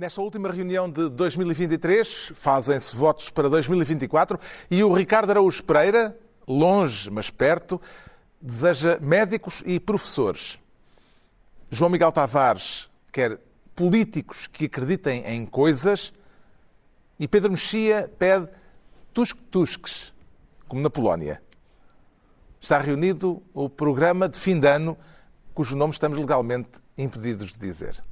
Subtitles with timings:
[0.00, 7.10] Nesta última reunião de 2023, fazem-se votos para 2024 e o Ricardo Araújo Pereira, longe
[7.10, 7.78] mas perto,
[8.40, 10.58] deseja médicos e professores.
[11.70, 13.38] João Miguel Tavares quer
[13.76, 16.14] políticos que acreditem em coisas
[17.18, 18.48] e Pedro Mexia pede
[19.12, 20.14] tusc-tusques,
[20.66, 21.42] como na Polónia.
[22.58, 24.96] Está reunido o programa de fim de ano,
[25.52, 28.02] cujo nome estamos legalmente impedidos de dizer.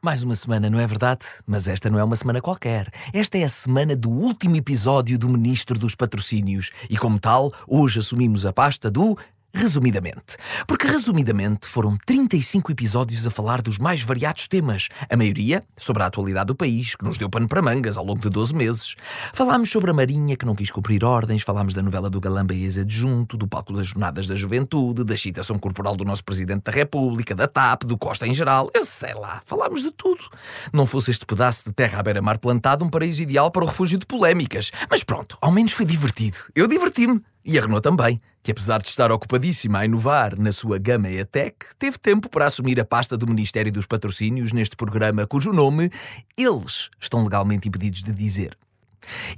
[0.00, 1.26] Mais uma semana, não é verdade?
[1.44, 2.88] Mas esta não é uma semana qualquer.
[3.12, 6.70] Esta é a semana do último episódio do Ministro dos Patrocínios.
[6.88, 9.18] E, como tal, hoje assumimos a pasta do
[9.58, 10.36] resumidamente.
[10.66, 16.06] Porque, resumidamente, foram 35 episódios a falar dos mais variados temas, a maioria sobre a
[16.06, 18.94] atualidade do país, que nos deu pano para mangas ao longo de 12 meses.
[19.32, 22.62] Falámos sobre a Marinha, que não quis cumprir ordens, falámos da novela do Galamba e
[22.62, 27.34] ex-adjunto, do palco das Jornadas da Juventude, da excitação corporal do nosso Presidente da República,
[27.34, 30.24] da TAP, do Costa em geral, eu sei lá, falámos de tudo.
[30.72, 33.98] Não fosse este pedaço de terra à beira-mar plantado um paraíso ideal para o refúgio
[33.98, 34.70] de polémicas.
[34.88, 36.38] Mas pronto, ao menos foi divertido.
[36.54, 37.22] Eu diverti-me.
[37.48, 41.56] E a Renault também que apesar de estar ocupadíssima a inovar na sua gama ETEC,
[41.78, 45.90] teve tempo para assumir a pasta do Ministério dos Patrocínios neste programa cujo nome
[46.36, 48.56] eles estão legalmente impedidos de dizer.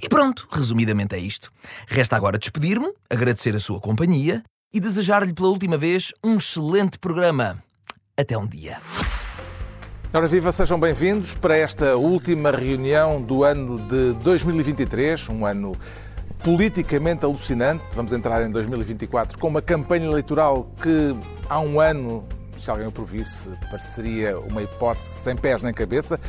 [0.01, 1.51] E pronto, resumidamente é isto.
[1.87, 7.63] Resta agora despedir-me, agradecer a sua companhia e desejar-lhe pela última vez um excelente programa.
[8.17, 8.81] Até um dia.
[10.13, 15.73] Ora viva, sejam bem-vindos para esta última reunião do ano de 2023, um ano
[16.43, 17.83] politicamente alucinante.
[17.95, 21.15] Vamos entrar em 2024 com uma campanha eleitoral que
[21.47, 22.23] há um ano,
[22.57, 26.19] se alguém o provisse, pareceria uma hipótese sem pés nem cabeça.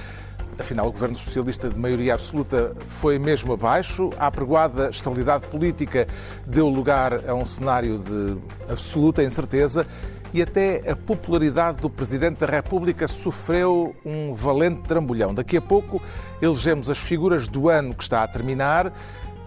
[0.59, 4.11] Afinal, o governo socialista de maioria absoluta foi mesmo abaixo.
[4.19, 6.07] A apregoada estabilidade política
[6.47, 8.37] deu lugar a um cenário de
[8.71, 9.87] absoluta incerteza
[10.35, 15.35] e até a popularidade do Presidente da República sofreu um valente trambolhão.
[15.35, 16.03] Daqui a pouco
[16.41, 18.93] elegemos as figuras do ano que está a terminar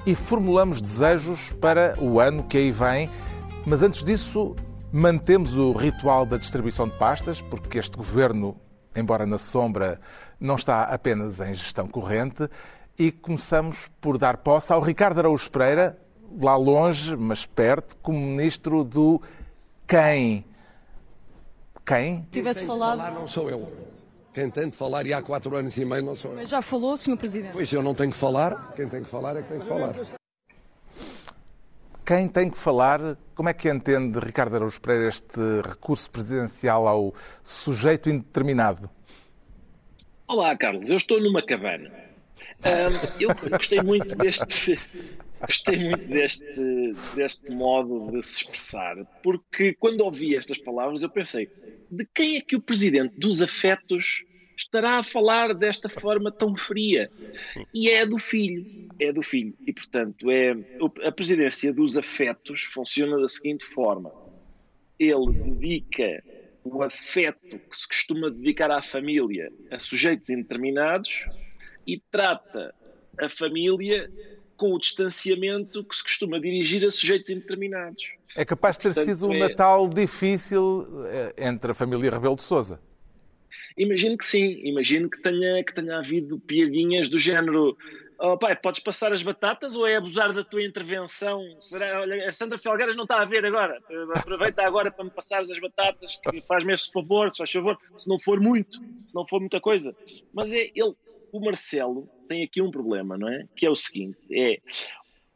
[0.05, 3.09] e formulamos desejos para o ano que aí vem.
[3.65, 4.55] Mas antes disso,
[4.91, 8.55] mantemos o ritual da distribuição de pastas, porque este governo,
[8.95, 9.99] embora na sombra,
[10.39, 12.47] não está apenas em gestão corrente.
[12.97, 15.97] E começamos por dar posse ao Ricardo Araújo Pereira,
[16.39, 19.21] lá longe, mas perto, como ministro do
[19.87, 20.45] quem?
[21.85, 22.27] Quem?
[22.31, 22.97] Tivesse falado.
[22.97, 23.94] Falar não sou eu.
[24.35, 26.35] Quem tem de falar e há quatro anos e meio não sou eu.
[26.35, 27.15] Mas já falou, Sr.
[27.15, 27.53] Presidente?
[27.53, 29.95] Pois eu não tenho que falar, quem tem que falar é que tem que falar.
[32.05, 37.13] Quem tem que falar, como é que entende Ricardo Araújo Pereira este recurso presidencial ao
[37.45, 38.89] sujeito indeterminado?
[40.27, 41.89] Olá, Carlos, eu estou numa cabana.
[42.65, 44.77] Um, eu gostei muito deste,
[45.47, 51.49] gostei muito deste, deste modo de se expressar, porque quando ouvi estas palavras eu pensei,
[51.89, 54.25] de quem é que o presidente dos afetos
[54.57, 57.11] estará a falar desta forma tão fria?
[57.73, 58.67] E é do filho,
[58.99, 59.55] é do filho.
[59.67, 60.55] E portanto, é
[61.03, 64.13] a presidência dos afetos funciona da seguinte forma:
[64.99, 66.23] ele dedica
[66.63, 71.29] o afeto que se costuma dedicar à família a sujeitos indeterminados
[71.85, 72.73] e trata
[73.19, 74.09] a família
[74.57, 78.11] com o distanciamento que se costuma dirigir a sujeitos indeterminados.
[78.35, 79.39] É capaz de ter Portanto, sido um é...
[79.39, 82.79] Natal difícil eh, entre a família Rebelo de Sousa.
[83.77, 87.77] Imagino que sim, imagino que tenha, que tenha havido piadinhas do género
[88.19, 91.41] oh, pai, podes passar as batatas ou é abusar da tua intervenção?
[91.59, 93.79] Será, olha, a Sandra Felgueiras não está a ver agora.
[94.15, 98.07] Aproveita agora para me passares as batatas, que faz-me esse favor, se faz favor, se
[98.07, 99.95] não for muito, se não for muita coisa.
[100.33, 100.93] Mas é ele,
[101.31, 103.47] o Marcelo tem aqui um problema, não é?
[103.55, 104.59] Que é o seguinte: é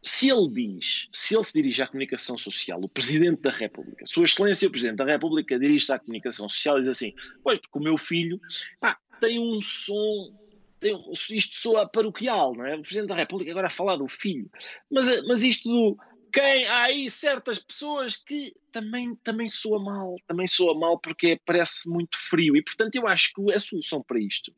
[0.01, 4.23] se ele diz, se ele se dirige à comunicação social, o Presidente da República, Sua
[4.23, 7.13] Excelência o Presidente da República dirige-se à comunicação social e diz assim:
[7.43, 8.39] Pois, porque o meu filho
[8.79, 10.33] pá, tem um som.
[10.79, 10.97] Tem,
[11.31, 12.75] isto soa paroquial, não é?
[12.75, 14.49] O Presidente da República agora a falar do filho.
[14.89, 15.97] Mas, mas isto do.
[16.31, 21.89] Quem, há aí certas pessoas que também, também soa mal, também soa mal porque parece
[21.89, 22.55] muito frio.
[22.55, 24.53] E portanto eu acho que a solução para isto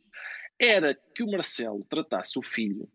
[0.62, 2.88] era que o Marcelo tratasse o filho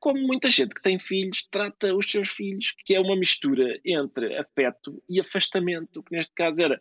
[0.00, 4.36] como muita gente que tem filhos trata os seus filhos, que é uma mistura entre
[4.38, 6.80] afeto e afastamento, que neste caso era.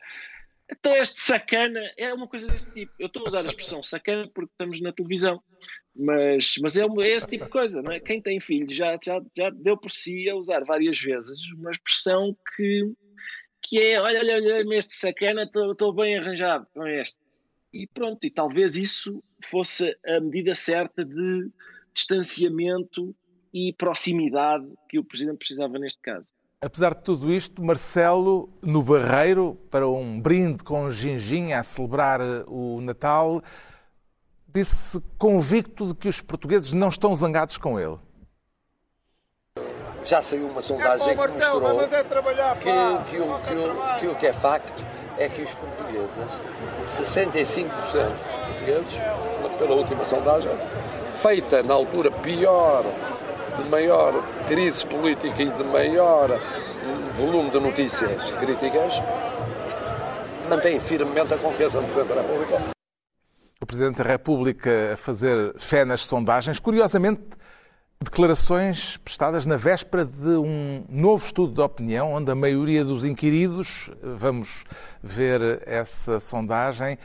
[0.72, 2.94] Então, este sacana é uma coisa deste tipo.
[2.98, 5.44] Eu estou a usar a expressão sacana porque estamos na televisão,
[5.94, 8.00] mas, mas é, é esse tipo de coisa, não é?
[8.00, 12.38] Quem tem filhos já, já, já deu por si a usar várias vezes uma expressão
[12.56, 12.94] que,
[13.62, 17.18] que é: olha, olha, olha, este sacana, estou bem arranjado com este.
[17.74, 21.50] E pronto, e talvez isso fosse a medida certa de
[21.94, 23.16] distanciamento
[23.54, 26.32] e proximidade que o Presidente precisava neste caso.
[26.62, 32.82] Apesar de tudo isto, Marcelo, no Barreiro, para um brinde com ginginha a celebrar o
[32.82, 33.42] Natal,
[34.48, 37.98] disse convicto de que os portugueses não estão zangados com ele.
[40.04, 41.88] Já saiu uma sondagem que mostrou que,
[43.10, 46.18] que, o, que, o, que o que é facto é que os portugueses,
[46.88, 49.00] 65% dos portugueses,
[49.58, 50.52] pela última sondagem,
[51.14, 52.84] feita na altura pior
[53.58, 54.14] de maior
[54.48, 56.30] crise política e de maior
[57.16, 58.94] volume de notícias críticas,
[60.50, 62.62] mantém firmemente a confiança no Presidente da República.
[63.62, 67.22] O Presidente da República a fazer fé nas sondagens, curiosamente,
[68.02, 73.90] declarações prestadas na véspera de um novo estudo de opinião, onde a maioria dos inquiridos,
[74.02, 74.64] vamos
[75.04, 76.98] ver essa sondagem,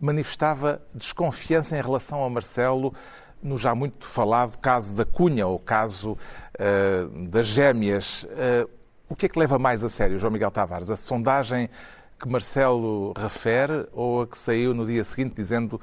[0.00, 2.94] manifestava desconfiança em relação a Marcelo
[3.42, 8.22] no já muito falado caso da Cunha, ou caso uh, das gêmeas.
[8.22, 8.70] Uh,
[9.08, 10.88] o que é que leva mais a sério, João Miguel Tavares?
[10.88, 11.68] A sondagem
[12.16, 15.80] que Marcelo refere ou a que saiu no dia seguinte dizendo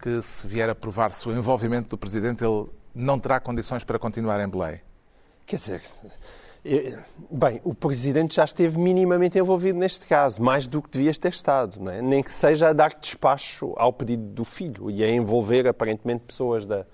[0.00, 4.42] que se vier a provar-se o envolvimento do Presidente, ele não terá condições para continuar
[4.42, 4.80] em Belém?
[5.46, 5.82] Quer dizer,
[7.30, 11.88] Bem, o Presidente já esteve minimamente envolvido neste caso, mais do que devia ter estado,
[11.88, 12.02] é?
[12.02, 16.66] nem que seja a dar despacho ao pedido do filho e a envolver aparentemente pessoas
[16.66, 16.84] da,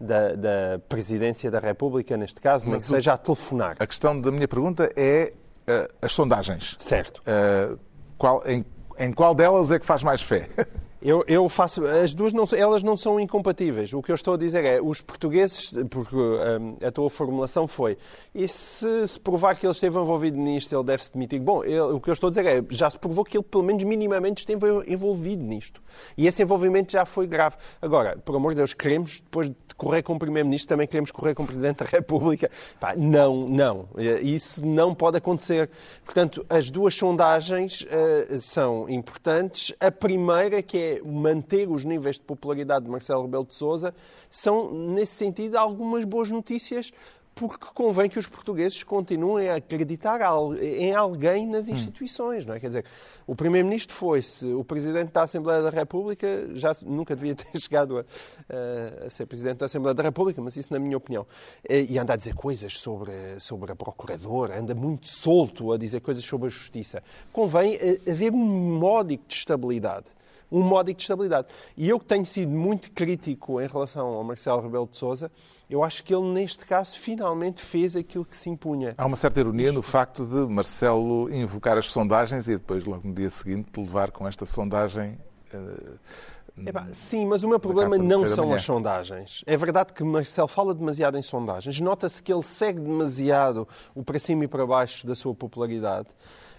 [0.00, 3.76] da, da Presidência da República, neste caso, Mas nem que o, seja a telefonar.
[3.78, 5.32] A questão da minha pergunta é
[5.68, 6.74] uh, as sondagens.
[6.78, 7.20] Certo.
[7.20, 7.78] Uh,
[8.16, 8.64] qual, em,
[8.98, 10.48] em qual delas é que faz mais fé?
[11.04, 11.84] Eu, eu, faço.
[11.84, 13.92] As duas não, elas não são incompatíveis.
[13.92, 17.98] O que eu estou a dizer é os portugueses, porque um, a tua formulação foi,
[18.32, 21.40] e se, se, provar que ele esteve envolvido nisto, ele deve se demitir?
[21.40, 21.60] Bom,
[21.92, 24.42] o que eu estou a dizer é já se provou que ele, pelo menos minimamente,
[24.42, 25.82] esteve envolvido nisto.
[26.16, 27.56] E esse envolvimento já foi grave.
[27.80, 31.34] Agora, por amor de Deus, queremos, depois de correr com o Primeiro-Ministro, também queremos correr
[31.34, 32.48] com o Presidente da República?
[32.78, 33.88] Pá, não, não.
[34.22, 35.68] Isso não pode acontecer.
[36.04, 39.74] Portanto, as duas sondagens uh, são importantes.
[39.80, 43.92] A primeira, que é manter os níveis de popularidade de Marcelo Rebelo de Sousa,
[44.30, 46.92] são, nesse sentido, algumas boas notícias
[47.34, 50.20] porque convém que os portugueses continuem a acreditar
[50.60, 51.74] em alguém nas hum.
[51.74, 52.60] instituições, não é?
[52.60, 52.84] Quer dizer,
[53.26, 59.06] o Primeiro-Ministro foi-se, o Presidente da Assembleia da República já nunca devia ter chegado a,
[59.06, 61.26] a, ser Presidente da Assembleia da República, mas isso na minha opinião.
[61.68, 66.24] E anda a dizer coisas sobre, sobre a Procuradora, anda muito solto a dizer coisas
[66.24, 67.02] sobre a Justiça.
[67.32, 70.06] Convém eh, haver um módico de estabilidade
[70.52, 71.48] um módico de estabilidade.
[71.76, 75.32] E eu que tenho sido muito crítico em relação ao Marcelo Rebelo de Sousa,
[75.68, 78.94] eu acho que ele, neste caso, finalmente fez aquilo que se impunha.
[78.98, 83.14] Há uma certa ironia no facto de Marcelo invocar as sondagens e depois, logo no
[83.14, 85.18] dia seguinte, levar com esta sondagem.
[85.54, 85.98] Uh,
[86.90, 89.42] sim, mas o meu problema não são as sondagens.
[89.46, 91.80] É verdade que Marcelo fala demasiado em sondagens.
[91.80, 96.08] Nota-se que ele segue demasiado o para cima e para baixo da sua popularidade.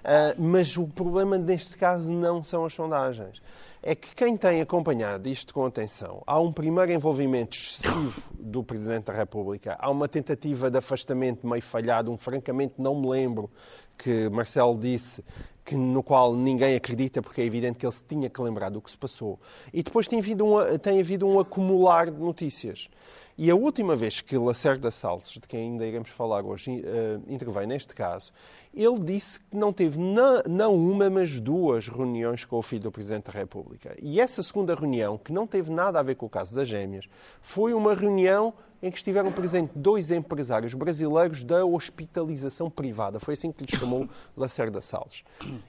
[0.04, 3.42] Uh, mas o problema neste caso não são as sondagens.
[3.82, 9.06] É que quem tem acompanhado isto com atenção, há um primeiro envolvimento excessivo do Presidente
[9.06, 13.50] da República, há uma tentativa de afastamento meio falhado, um francamente não me lembro
[13.98, 15.24] que Marcelo disse
[15.64, 18.82] que, no qual ninguém acredita, porque é evidente que ele se tinha que lembrar do
[18.82, 19.40] que se passou.
[19.74, 22.90] E depois tem havido um, tem havido um acumular de notícias.
[23.36, 27.68] E a última vez que Lacerda Salles, de quem ainda iremos falar hoje, uh, interveio
[27.68, 28.32] neste caso,
[28.74, 32.92] ele disse que não teve não, não uma, mas duas reuniões com o filho do
[32.92, 33.96] Presidente da República.
[34.02, 37.10] E essa segunda reunião, que não teve nada a ver com o caso das gêmeas,
[37.42, 38.54] foi uma reunião
[38.84, 43.18] em que estiveram presentes dois empresários brasileiros da hospitalização privada.
[43.18, 45.24] Foi assim que lhe chamou Lacerda Salles.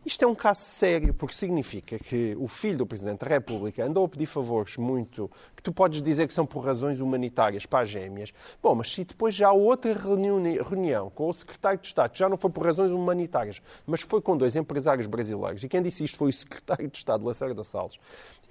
[0.04, 4.04] Isto é um caso sério, porque significa que o filho do Presidente da República andou
[4.04, 7.88] a pedir favores muito, que tu podes dizer que são por razões humanitárias para as
[7.88, 8.32] gêmeas.
[8.60, 12.28] Bom, mas se depois já há outra reunião com o Secretário de Estado, que já
[12.28, 16.18] não foi por razões humanitárias, mas foi com dois empresários brasileiros, e quem disse isto
[16.18, 17.96] foi o Secretário de Estado, Lacerda Salles,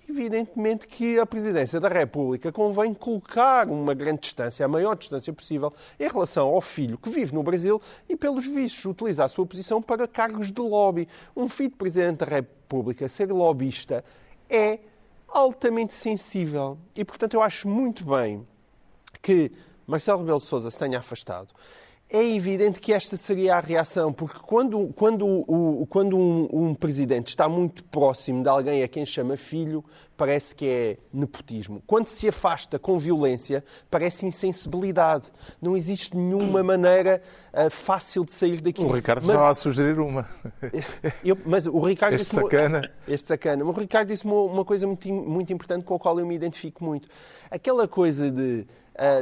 [0.10, 5.74] evidentemente que a Presidência da República convém colocar uma grande distância, a maior distância possível,
[6.00, 9.82] em relação ao filho que vive no Brasil e, pelos vistos, utilizar a sua posição
[9.82, 11.08] para cargos de lobby.
[11.36, 14.04] Um filho de Presidente da República ser lobista
[14.50, 14.80] é
[15.28, 16.78] altamente sensível.
[16.96, 18.46] E, portanto, eu acho muito bem
[19.22, 19.52] que
[19.88, 21.54] Marcelo Rebelo de Sousa se tenha afastado
[22.14, 27.30] é evidente que esta seria a reação, porque quando, quando, o, quando um, um, presidente
[27.30, 29.84] está muito próximo de alguém a quem chama filho,
[30.16, 31.82] parece que é nepotismo.
[31.88, 35.32] Quando se afasta com violência, parece insensibilidade.
[35.60, 37.20] Não existe nenhuma maneira
[37.52, 38.84] uh, fácil de sair daqui.
[38.84, 40.30] O Ricardo mas, estava a sugerir uma.
[41.26, 42.92] Eu, mas o Ricardo este sacana.
[43.08, 43.66] Este sacana.
[43.66, 46.36] Mas o Ricardo disse uma, uma coisa muito, muito importante com a qual eu me
[46.36, 47.08] identifico muito.
[47.50, 48.68] Aquela coisa de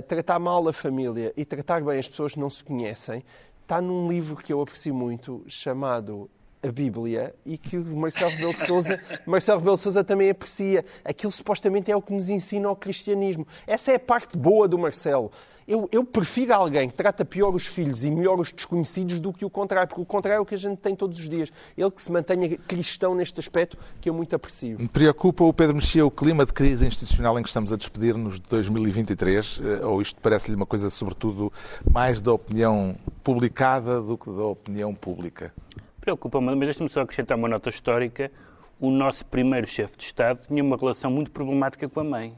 [0.08, 3.24] tratar mal a família e tratar bem as pessoas que não se conhecem,
[3.62, 6.30] está num livro que eu aprecio muito chamado
[6.64, 10.86] a Bíblia e que o Marcelo Rebelo de Sousa, Marcelo Rebelo de Sousa também aprecia.
[11.04, 13.48] Aquilo supostamente é o que nos ensina o cristianismo.
[13.66, 15.32] Essa é a parte boa do Marcelo.
[15.68, 19.46] Eu, eu prefiro alguém que trata pior os filhos e melhor os desconhecidos do que
[19.46, 21.52] o contrário, porque o contrário é o que a gente tem todos os dias.
[21.78, 24.78] Ele que se mantenha cristão neste aspecto, que eu muito aprecio.
[24.80, 28.36] Me preocupa o Pedro Mexia o clima de crise institucional em que estamos a despedir-nos
[28.36, 31.54] de 2023, eh, ou isto parece-lhe uma coisa, sobretudo,
[31.90, 35.54] mais da opinião publicada do que da opinião pública?
[36.02, 38.32] Preocupa-me, mas deixe-me só acrescentar uma nota histórica.
[38.80, 42.36] O nosso primeiro chefe de Estado tinha uma relação muito problemática com a mãe.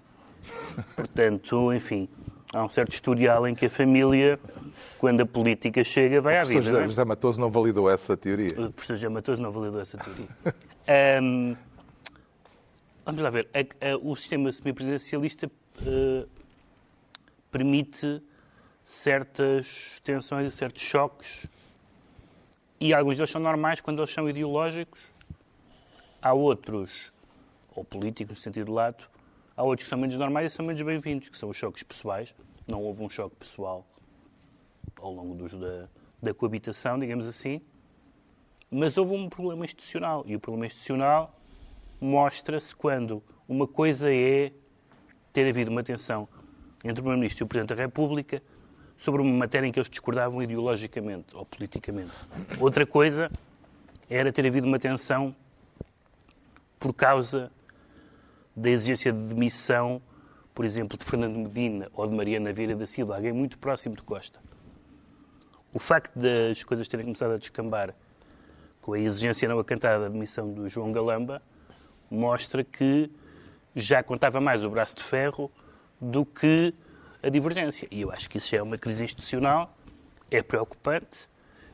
[0.97, 2.09] Portanto, enfim,
[2.53, 4.37] há um certo historial em que a família,
[4.97, 6.59] quando a política chega, vai à vida.
[6.59, 8.49] O professor José Matoso não validou essa teoria.
[8.59, 10.27] O professor José Matoso não validou essa teoria.
[11.23, 11.55] um,
[13.05, 13.47] vamos lá ver.
[13.53, 16.27] A, a, o sistema semipresidencialista uh,
[17.49, 18.21] permite
[18.83, 21.47] certas tensões e certos choques
[22.83, 24.99] e alguns deles são normais quando eles são ideológicos.
[26.21, 27.13] Há outros,
[27.73, 29.09] ou políticos no sentido lato,
[29.55, 32.35] há outros que são menos normais e são menos bem-vindos, que são os choques pessoais.
[32.69, 33.87] Não houve um choque pessoal
[34.97, 35.87] ao longo dos, da,
[36.21, 37.61] da coabitação, digamos assim,
[38.69, 40.25] mas houve um problema institucional.
[40.27, 41.39] E o problema institucional
[42.01, 44.51] mostra-se quando uma coisa é
[45.31, 46.27] ter havido uma tensão
[46.83, 48.43] entre o Primeiro-Ministro e o Presidente da República
[48.97, 52.11] sobre uma matéria em que eles discordavam ideologicamente ou politicamente.
[52.59, 53.31] Outra coisa
[54.09, 55.35] era ter havido uma tensão
[56.79, 57.51] por causa
[58.55, 60.01] da exigência de demissão,
[60.53, 64.03] por exemplo, de Fernando Medina ou de Mariana Vieira da Silva, alguém muito próximo de
[64.03, 64.39] Costa.
[65.73, 67.95] O facto das coisas terem começado a descambar
[68.81, 71.41] com a exigência não acantada da demissão do João Galamba
[72.11, 73.09] mostra que
[73.75, 75.49] já contava mais o braço de ferro
[75.99, 76.73] do que
[77.23, 77.87] a divergência.
[77.89, 79.75] E eu acho que isso é uma crise institucional,
[80.29, 81.29] é preocupante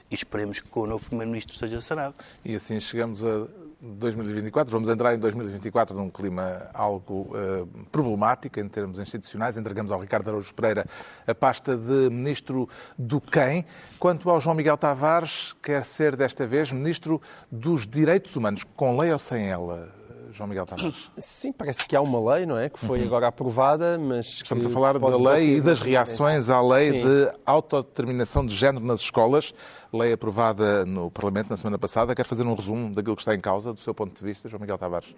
[0.10, 2.16] e esperemos que com o novo Primeiro-Ministro seja sanado.
[2.46, 3.48] E assim chegamos a
[3.82, 4.72] 2024.
[4.72, 9.58] Vamos entrar em 2024 num clima algo uh, problemático em termos institucionais.
[9.58, 10.86] Entregamos ao Ricardo Araújo Pereira
[11.26, 13.66] a pasta de Ministro do Quem.
[14.00, 19.12] Quanto ao João Miguel Tavares, quer ser desta vez Ministro dos Direitos Humanos, com lei
[19.12, 19.99] ou sem ela?
[20.32, 21.12] João Miguel Tavares?
[21.18, 22.70] Sim, parece que há uma lei, não é?
[22.70, 23.06] Que foi uhum.
[23.06, 24.28] agora aprovada, mas.
[24.28, 27.04] Estamos a falar da lei e das reações à lei Sim.
[27.04, 29.54] de autodeterminação de género nas escolas,
[29.94, 32.16] lei aprovada no Parlamento na semana passada.
[32.16, 34.62] Quer fazer um resumo daquilo que está em causa, do seu ponto de vista, João
[34.62, 35.14] Miguel Tavares?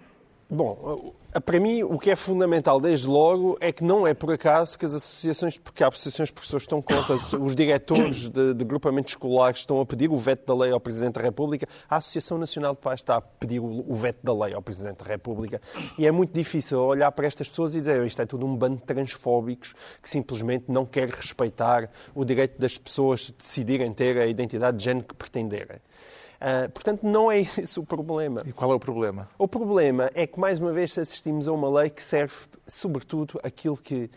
[0.54, 1.14] Bom,
[1.46, 4.84] para mim o que é fundamental desde logo é que não é por acaso que
[4.84, 9.60] as associações, porque há associações de professores estão contra, os diretores de, de grupamentos escolares
[9.60, 12.82] estão a pedir o veto da lei ao Presidente da República, a Associação Nacional de
[12.82, 15.58] Pais está a pedir o, o veto da lei ao Presidente da República
[15.96, 18.76] e é muito difícil olhar para estas pessoas e dizer isto é tudo um bando
[18.76, 24.76] de transfóbicos que simplesmente não quer respeitar o direito das pessoas decidirem ter a identidade
[24.76, 25.78] de género que pretenderem.
[26.42, 28.42] Uh, portanto, não é esse o problema.
[28.44, 29.28] E qual é o problema?
[29.38, 32.34] O problema é que, mais uma vez, assistimos a uma lei que serve,
[32.66, 34.10] sobretudo, aquilo que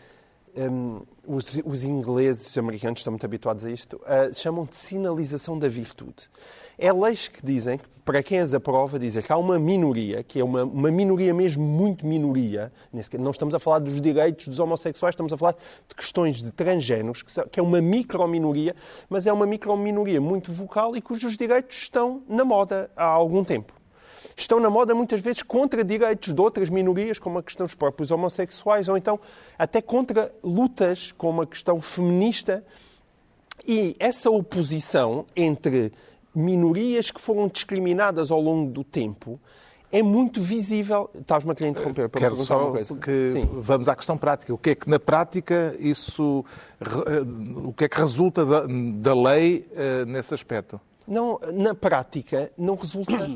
[0.56, 5.58] um, os, os, ingleses, os americanos estão muito habituados a isto, uh, chamam de sinalização
[5.58, 6.28] da virtude.
[6.78, 10.44] É leis que dizem, para quem as aprova, dizem que há uma minoria, que é
[10.44, 12.72] uma, uma minoria mesmo muito minoria,
[13.18, 15.52] não estamos a falar dos direitos dos homossexuais, estamos a falar
[15.88, 18.74] de questões de transgéneros, que, que é uma microminoria,
[19.08, 23.75] mas é uma microminoria muito vocal e cujos direitos estão na moda há algum tempo
[24.36, 28.10] estão na moda muitas vezes contra direitos de outras minorias, como a questão dos próprios
[28.10, 29.18] homossexuais, ou então
[29.58, 32.62] até contra lutas como a questão feminista.
[33.66, 35.92] E essa oposição entre
[36.34, 39.40] minorias que foram discriminadas ao longo do tempo
[39.90, 41.08] é muito visível.
[41.18, 42.94] Estás-me a querer interromper para Quero perguntar só uma coisa.
[42.96, 43.48] Que Sim.
[43.52, 44.52] Vamos à questão prática.
[44.52, 46.44] O que é que na prática isso.
[47.64, 50.78] O que é que resulta da, da lei uh, nesse aspecto?
[51.08, 53.30] Não, na prática, não resulta.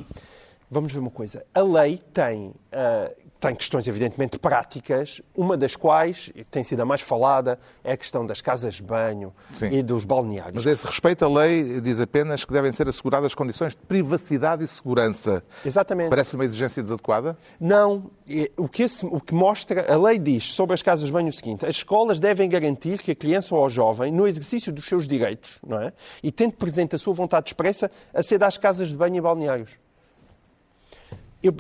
[0.71, 1.45] Vamos ver uma coisa.
[1.55, 6.85] A lei tem uh, tem questões, evidentemente, práticas, uma das quais, e tem sido a
[6.85, 9.71] mais falada, é a questão das casas de banho Sim.
[9.73, 10.55] e dos balneários.
[10.55, 14.63] Mas a esse respeito, a lei diz apenas que devem ser asseguradas condições de privacidade
[14.63, 15.43] e segurança.
[15.65, 16.11] Exatamente.
[16.11, 17.37] Parece uma exigência desadequada?
[17.59, 18.11] Não.
[18.59, 21.33] O que, esse, o que mostra, a lei diz sobre as casas de banho o
[21.33, 25.09] seguinte, as escolas devem garantir que a criança ou o jovem, no exercício dos seus
[25.09, 25.93] direitos, não é?
[26.23, 29.71] e tendo presente a sua vontade expressa, aceda às casas de banho e balneários.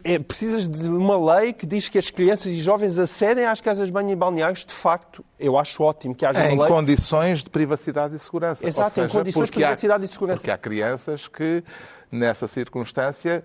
[0.04, 3.86] É, precisas de uma lei que diz que as crianças e jovens acedem às casas
[3.86, 4.64] de banho e balneários.
[4.64, 6.72] De facto, eu acho ótimo que haja em uma lei...
[6.72, 8.66] Em condições de privacidade e segurança.
[8.66, 10.40] Exato, seja, em condições de privacidade há, e segurança.
[10.40, 11.64] Porque há crianças que,
[12.12, 13.42] nessa circunstância,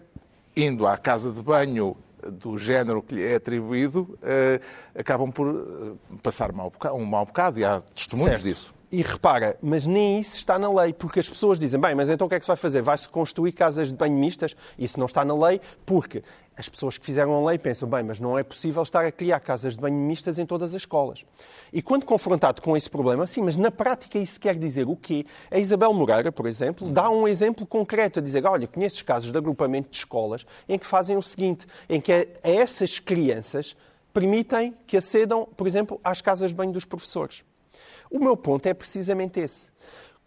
[0.58, 1.96] indo à casa de banho
[2.30, 4.60] do género que lhe é atribuído, eh,
[4.94, 8.44] acabam por eh, passar um mau bocado, um mau bocado e há testemunhos certo.
[8.44, 8.75] disso.
[8.96, 12.28] E repara, mas nem isso está na lei, porque as pessoas dizem, bem, mas então
[12.28, 12.82] o que é que se vai fazer?
[12.82, 14.56] Vai-se construir casas de banho mistas?
[14.80, 16.24] Isso não está na lei, porque
[16.56, 19.42] as pessoas que fizeram a lei pensam, bem, mas não é possível estar a criar
[19.42, 21.26] casas de banho mistas em todas as escolas.
[21.74, 25.26] E quando confrontado com esse problema, sim, mas na prática isso quer dizer o quê?
[25.52, 29.38] A Isabel Moreira, por exemplo, dá um exemplo concreto a dizer, olha, conheço casos de
[29.38, 33.76] agrupamento de escolas em que fazem o seguinte, em que a essas crianças
[34.14, 37.44] permitem que acedam, por exemplo, às casas de banho dos professores.
[38.10, 39.72] O meu ponto é precisamente esse.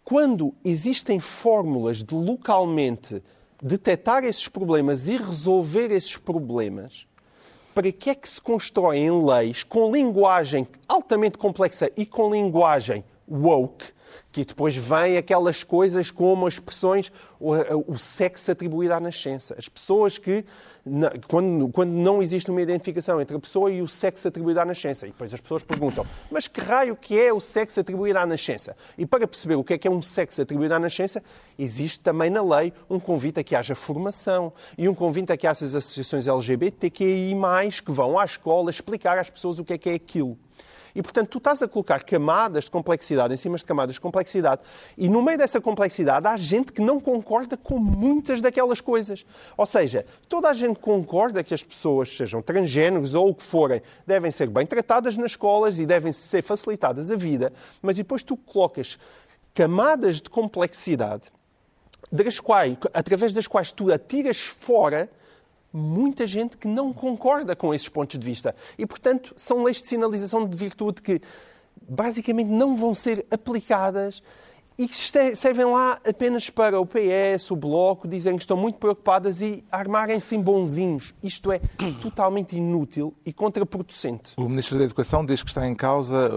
[0.03, 3.21] Quando existem fórmulas de localmente
[3.61, 7.05] detectar esses problemas e resolver esses problemas,
[7.75, 13.85] para que é que se constroem leis com linguagem altamente complexa e com linguagem woke
[14.31, 17.53] que depois vem aquelas coisas como as expressões, o,
[17.87, 19.55] o sexo atribuído à nascença.
[19.57, 20.45] As pessoas que,
[21.27, 25.05] quando, quando não existe uma identificação entre a pessoa e o sexo atribuído à nascença,
[25.07, 28.75] e depois as pessoas perguntam, mas que raio que é o sexo atribuído à nascença?
[28.97, 31.23] E para perceber o que é que é um sexo atribuído à nascença,
[31.57, 35.47] existe também na lei um convite a que haja formação e um convite a que
[35.47, 37.35] haja as associações LGBTQI+,
[37.83, 40.37] que vão à escola explicar às pessoas o que é que é aquilo.
[40.95, 44.61] E, portanto, tu estás a colocar camadas de complexidade em cima de camadas de complexidade.
[44.97, 49.25] E no meio dessa complexidade há gente que não concorda com muitas daquelas coisas.
[49.57, 53.81] Ou seja, toda a gente concorda que as pessoas, sejam transgêneros ou o que forem,
[54.05, 58.35] devem ser bem tratadas nas escolas e devem ser facilitadas a vida, mas depois tu
[58.35, 58.97] colocas
[59.53, 61.31] camadas de complexidade
[62.11, 65.09] das quais, através das quais tu atiras fora
[65.71, 68.55] muita gente que não concorda com esses pontos de vista.
[68.77, 71.21] E, portanto, são leis de sinalização de virtude que
[71.87, 74.21] basicamente não vão ser aplicadas
[74.79, 74.95] e que
[75.35, 80.37] servem lá apenas para o PS, o Bloco, dizem que estão muito preocupadas e armarem-se
[80.37, 81.13] em bonzinhos.
[81.21, 81.59] Isto é
[82.01, 84.35] totalmente inútil e contraproducente.
[84.37, 86.31] O Ministro da Educação diz que está em causa,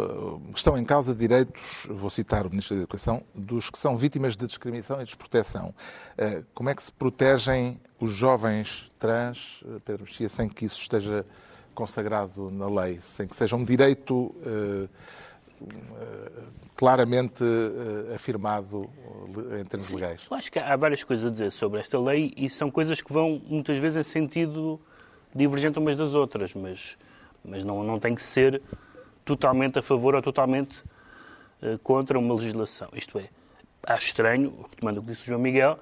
[0.53, 4.45] estão em causa direitos, vou citar o Ministro da Educação, dos que são vítimas de
[4.45, 5.73] discriminação e desproteção.
[6.19, 10.81] Eh, como é que se protegem os jovens trans, eh, Pedro Mexia, sem que isso
[10.81, 11.25] esteja
[11.76, 14.89] consagrado na lei, sem que seja um direito uh,
[16.77, 18.91] claramente uh, afirmado
[19.61, 20.27] em termos Sim, legais?
[20.31, 23.13] Eu acho que há várias coisas a dizer sobre esta lei e são coisas que
[23.13, 24.81] vão muitas vezes em sentido
[25.35, 26.99] divergente umas das outras, mas,
[27.45, 28.61] mas não, não tem que ser
[29.25, 30.83] totalmente a favor ou totalmente
[31.83, 32.89] contra uma legislação.
[32.93, 33.29] Isto é,
[33.85, 35.79] acho estranho, retomando o que disse o João Miguel,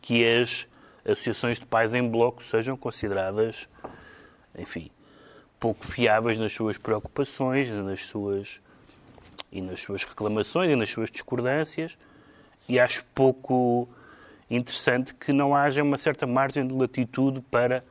[0.00, 0.66] que as
[1.04, 3.68] associações de pais em bloco sejam consideradas,
[4.58, 4.90] enfim,
[5.60, 8.60] pouco fiáveis nas suas preocupações, nas suas
[9.52, 11.98] e nas suas reclamações e nas suas discordâncias,
[12.68, 13.88] e acho pouco
[14.50, 17.84] interessante que não haja uma certa margem de latitude para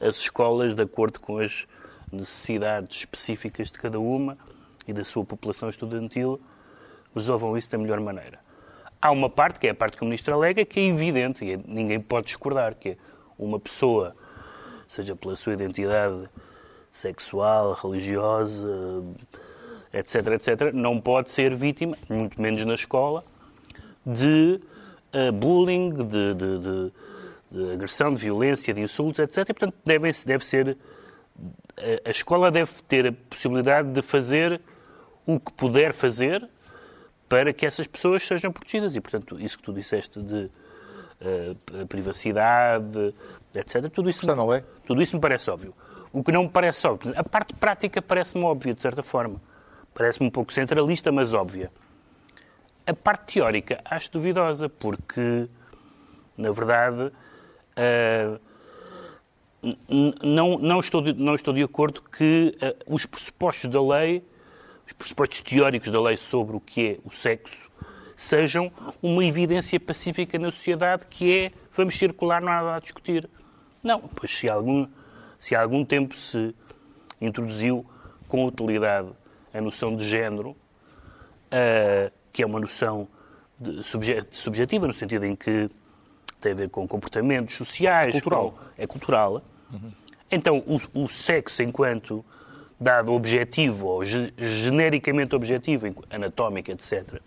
[0.00, 1.66] as escolas, de acordo com as
[2.12, 4.38] necessidades específicas de cada uma
[4.86, 6.40] e da sua população estudantil,
[7.14, 8.38] resolvam isso da melhor maneira.
[9.00, 11.56] Há uma parte, que é a parte que o Ministro alega, que é evidente, e
[11.66, 12.96] ninguém pode discordar, que é
[13.38, 14.16] uma pessoa,
[14.86, 16.28] seja pela sua identidade
[16.90, 19.04] sexual, religiosa,
[19.92, 23.24] etc., etc., não pode ser vítima, muito menos na escola,
[24.04, 24.60] de
[25.14, 26.92] uh, bullying, de, de, de,
[27.50, 29.48] de, agressão, de violência, de insultos, etc.
[29.48, 30.76] E, portanto, deve, deve ser.
[31.76, 34.60] A, a escola deve ter a possibilidade de fazer
[35.26, 36.48] o que puder fazer
[37.28, 38.96] para que essas pessoas sejam protegidas.
[38.96, 40.50] E, portanto, isso que tu disseste de
[41.20, 43.14] uh, privacidade,
[43.54, 44.64] etc., tudo isso, não é?
[44.86, 45.74] tudo isso me parece óbvio.
[46.10, 49.40] O que não me parece óbvio, a parte prática parece-me óbvia, de certa forma.
[49.98, 51.72] Parece-me um pouco centralista, mas óbvia.
[52.86, 55.48] A parte teórica acho duvidosa, porque,
[56.36, 57.10] na verdade,
[57.74, 58.40] uh,
[60.22, 64.22] não, não, estou de, não estou de acordo que uh, os pressupostos da lei
[64.86, 67.68] os pressupostos teóricos da lei sobre o que é o sexo
[68.14, 68.70] sejam
[69.02, 73.28] uma evidência pacífica na sociedade que é vamos circular, não há nada a discutir.
[73.82, 74.86] Não, pois se algum,
[75.40, 76.54] se há algum tempo se
[77.20, 77.84] introduziu
[78.28, 79.08] com utilidade
[79.52, 83.08] a noção de género, uh, que é uma noção
[84.30, 85.68] subjetiva, no sentido em que
[86.40, 88.12] tem a ver com comportamentos sociais.
[88.12, 88.52] Cultural.
[88.52, 89.42] Com, é cultural.
[89.72, 89.90] Uhum.
[90.30, 92.24] Então, o, o, sexo enquanto
[92.78, 97.20] dado objetivo, ou ge, genericamente objetivo, anatómico, etc.,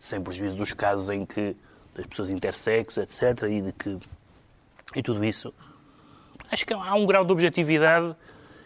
[0.00, 1.56] sem prejuízo dos casos em que
[1.94, 3.98] das pessoas intersexo, etc., e de que
[4.94, 5.52] e tudo isso,
[6.50, 8.14] acho que há um grau de objetividade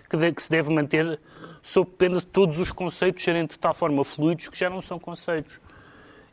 [0.09, 1.19] que, de, que se deve manter
[1.63, 4.99] sob pena de todos os conceitos serem de tal forma fluidos que já não são
[4.99, 5.61] conceitos.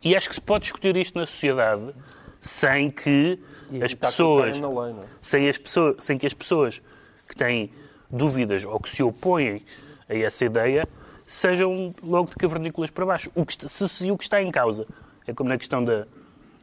[0.03, 1.93] E acho que se pode discutir isto na sociedade
[2.39, 3.39] sem que
[3.83, 5.05] as pessoas, lei, é?
[5.19, 6.81] sem as pessoas, sem que as pessoas
[7.27, 7.71] que têm
[8.09, 9.63] dúvidas ou que se opõem
[10.07, 10.87] a essa ideia
[11.25, 13.29] sejam logo de cavernícolas para baixo.
[13.35, 14.87] O que está, se, se, o que está em causa
[15.25, 16.05] é como na questão da,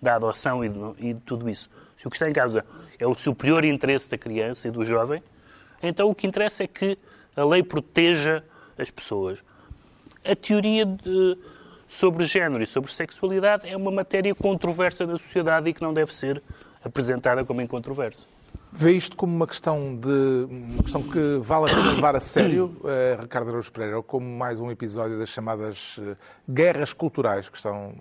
[0.00, 1.68] da adoção e de, e de tudo isso.
[1.96, 2.64] Se o que está em causa
[2.98, 5.22] é o superior interesse da criança e do jovem,
[5.83, 6.98] então o que interessa é que
[7.37, 8.42] a lei proteja
[8.79, 9.43] as pessoas.
[10.25, 11.37] A teoria de,
[11.87, 16.13] sobre género e sobre sexualidade é uma matéria controversa na sociedade e que não deve
[16.13, 16.43] ser
[16.83, 18.27] apresentada como incontroversa.
[18.73, 22.77] Vê isto como uma questão de uma questão que vale a pena levar a sério,
[22.85, 26.17] eh, Ricardo Araújo Pereira, ou como mais um episódio das chamadas eh,
[26.51, 27.95] guerras culturais que estão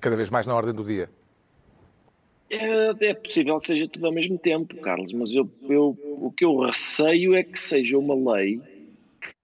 [0.00, 1.10] cada vez mais na ordem do dia?
[2.48, 6.44] É, é, possível que seja tudo ao mesmo tempo, Carlos, mas eu, eu, o que
[6.44, 8.60] eu receio é que seja uma lei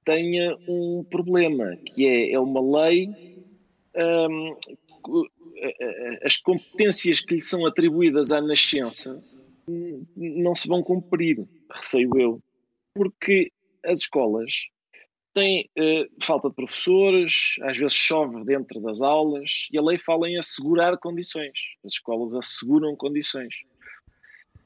[0.09, 3.11] tenha um problema, que é, é uma lei.
[3.95, 4.57] Hum,
[6.25, 9.15] as competências que lhe são atribuídas à nascença
[10.17, 12.43] não se vão cumprir, receio eu,
[12.95, 13.53] porque
[13.85, 14.69] as escolas
[15.35, 20.29] tem uh, falta de professores, às vezes chove dentro das aulas, e a lei fala
[20.29, 21.59] em assegurar condições.
[21.85, 23.55] As escolas asseguram condições.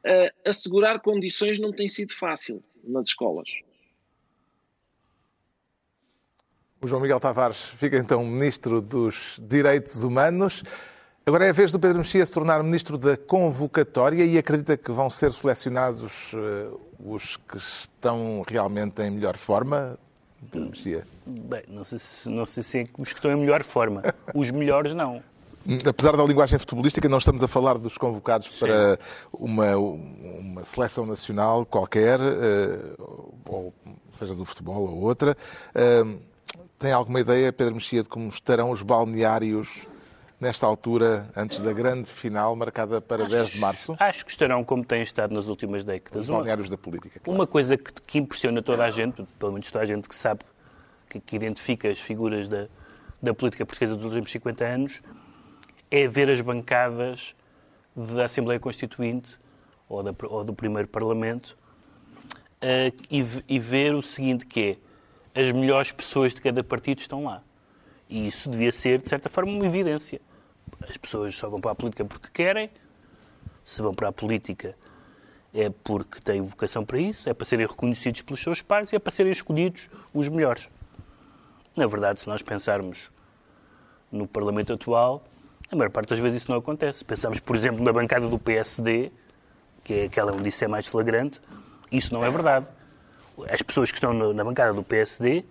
[0.06, 3.48] Uh, assegurar condições não tem sido fácil nas escolas.
[6.82, 10.64] O João Miguel Tavares fica então Ministro dos Direitos Humanos.
[11.24, 14.90] Agora é a vez do Pedro Mexia se tornar Ministro da Convocatória e acredita que
[14.90, 19.96] vão ser selecionados uh, os que estão realmente em melhor forma?
[20.52, 21.06] Mexia?
[21.24, 24.02] Bem, não sei, se, não sei se é os que estão em melhor forma.
[24.34, 25.22] Os melhores, não.
[25.86, 28.66] Apesar da linguagem futebolística, não estamos a falar dos convocados Sim.
[28.66, 28.98] para
[29.32, 32.96] uma, uma seleção nacional qualquer, eh,
[33.46, 33.72] ou
[34.10, 35.36] seja do futebol ou outra.
[35.72, 36.04] Eh,
[36.82, 39.86] tem alguma ideia, Pedro Mexia, de como estarão os balneários
[40.40, 43.96] nesta altura, antes da grande final marcada para acho, 10 de março?
[44.00, 46.22] Acho que estarão como têm estado nas últimas décadas.
[46.24, 47.20] Os balneários da política.
[47.20, 47.38] Claro.
[47.38, 50.40] Uma coisa que, que, impressiona toda a gente, pelo menos toda a gente que sabe,
[51.08, 52.66] que, que identifica as figuras da,
[53.22, 55.02] da política portuguesa dos últimos 50 anos,
[55.88, 57.36] é ver as bancadas
[57.94, 59.38] da Assembleia Constituinte
[59.88, 61.56] ou, da, ou do primeiro Parlamento
[62.60, 64.91] uh, e, e ver o seguinte que é,
[65.34, 67.42] as melhores pessoas de cada partido estão lá.
[68.08, 70.20] E isso devia ser, de certa forma, uma evidência.
[70.88, 72.70] As pessoas só vão para a política porque querem.
[73.64, 74.76] Se vão para a política
[75.54, 78.98] é porque têm vocação para isso, é para serem reconhecidos pelos seus pares e é
[78.98, 80.68] para serem escolhidos os melhores.
[81.76, 83.10] Na verdade, se nós pensarmos
[84.10, 85.22] no Parlamento atual,
[85.70, 87.04] a maior parte das vezes isso não acontece.
[87.04, 89.10] Pensamos, por exemplo, na bancada do PSD,
[89.84, 91.40] que é aquela onde isso é mais flagrante,
[91.90, 92.66] isso não é verdade.
[93.48, 95.44] As pessoas que estão na bancada do PSD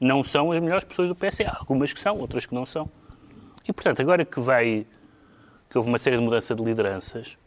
[0.00, 1.44] não são as melhores pessoas do PSD.
[1.44, 2.90] Há algumas que são, outras que não são.
[3.66, 4.86] E, portanto, agora que vai
[5.70, 7.38] que houve uma série de mudanças de lideranças,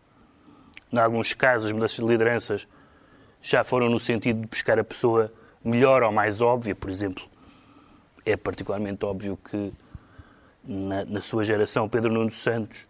[0.91, 2.67] em alguns casos as mudanças de lideranças
[3.39, 5.31] já foram no sentido de buscar a pessoa
[5.63, 7.23] melhor ou mais óbvia, por exemplo.
[8.25, 9.71] É particularmente óbvio que
[10.63, 12.87] na, na sua geração Pedro Nuno Santos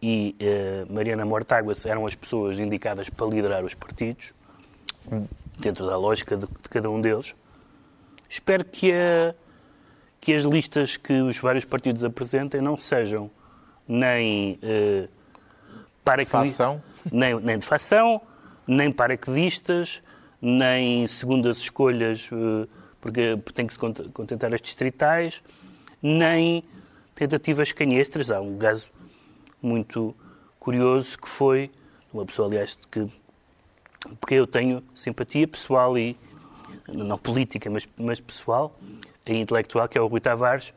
[0.00, 4.32] e uh, Mariana Mortáguas eram as pessoas indicadas para liderar os partidos,
[5.58, 7.34] dentro da lógica de, de cada um deles.
[8.28, 9.34] Espero que a
[10.26, 13.30] que as listas que os vários partidos apresentem não sejam
[13.86, 15.08] nem uh,
[16.04, 16.80] paraquedistas,
[17.12, 18.20] nem, nem de facção,
[18.66, 20.02] nem paraquedistas,
[20.42, 22.68] nem segundas escolhas, uh,
[23.00, 25.44] porque tem que se contentar as distritais,
[26.02, 26.64] nem
[27.14, 28.28] tentativas canhestras.
[28.28, 28.90] Há um caso
[29.62, 30.12] muito
[30.58, 31.70] curioso que foi
[32.12, 33.06] uma pessoa, aliás, que
[34.20, 36.16] porque eu tenho simpatia pessoal e
[36.88, 38.78] não política, mas, mas pessoal,
[39.24, 40.72] e intelectual, que é o Rui Tavares,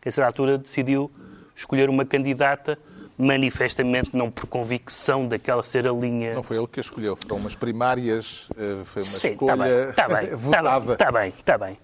[0.00, 1.10] que a certa altura decidiu
[1.54, 2.78] escolher uma candidata
[3.18, 6.34] manifestamente não por convicção daquela ser a linha.
[6.34, 9.92] Não foi ele que a escolheu, foram umas primárias, eh, foi uma Sim, tá escolha
[9.96, 10.92] tá bem, tá votada.
[10.92, 11.78] Está bem, está bem.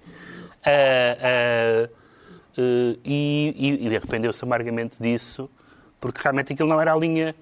[0.65, 1.93] Uh, uh,
[2.61, 5.51] uh, e, e arrependeu-se amargamente disso,
[5.99, 7.35] porque realmente aquilo não era a linha,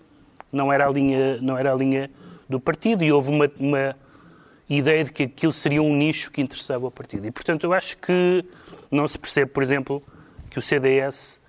[0.52, 2.10] não era a linha, não era a linha
[2.50, 3.96] do partido e houve uma, uma
[4.68, 7.26] ideia de que aquilo seria um nicho que interessava ao partido.
[7.26, 8.44] E, portanto, eu acho que
[8.90, 10.02] não se percebe, por exemplo,
[10.50, 11.40] que o CDS,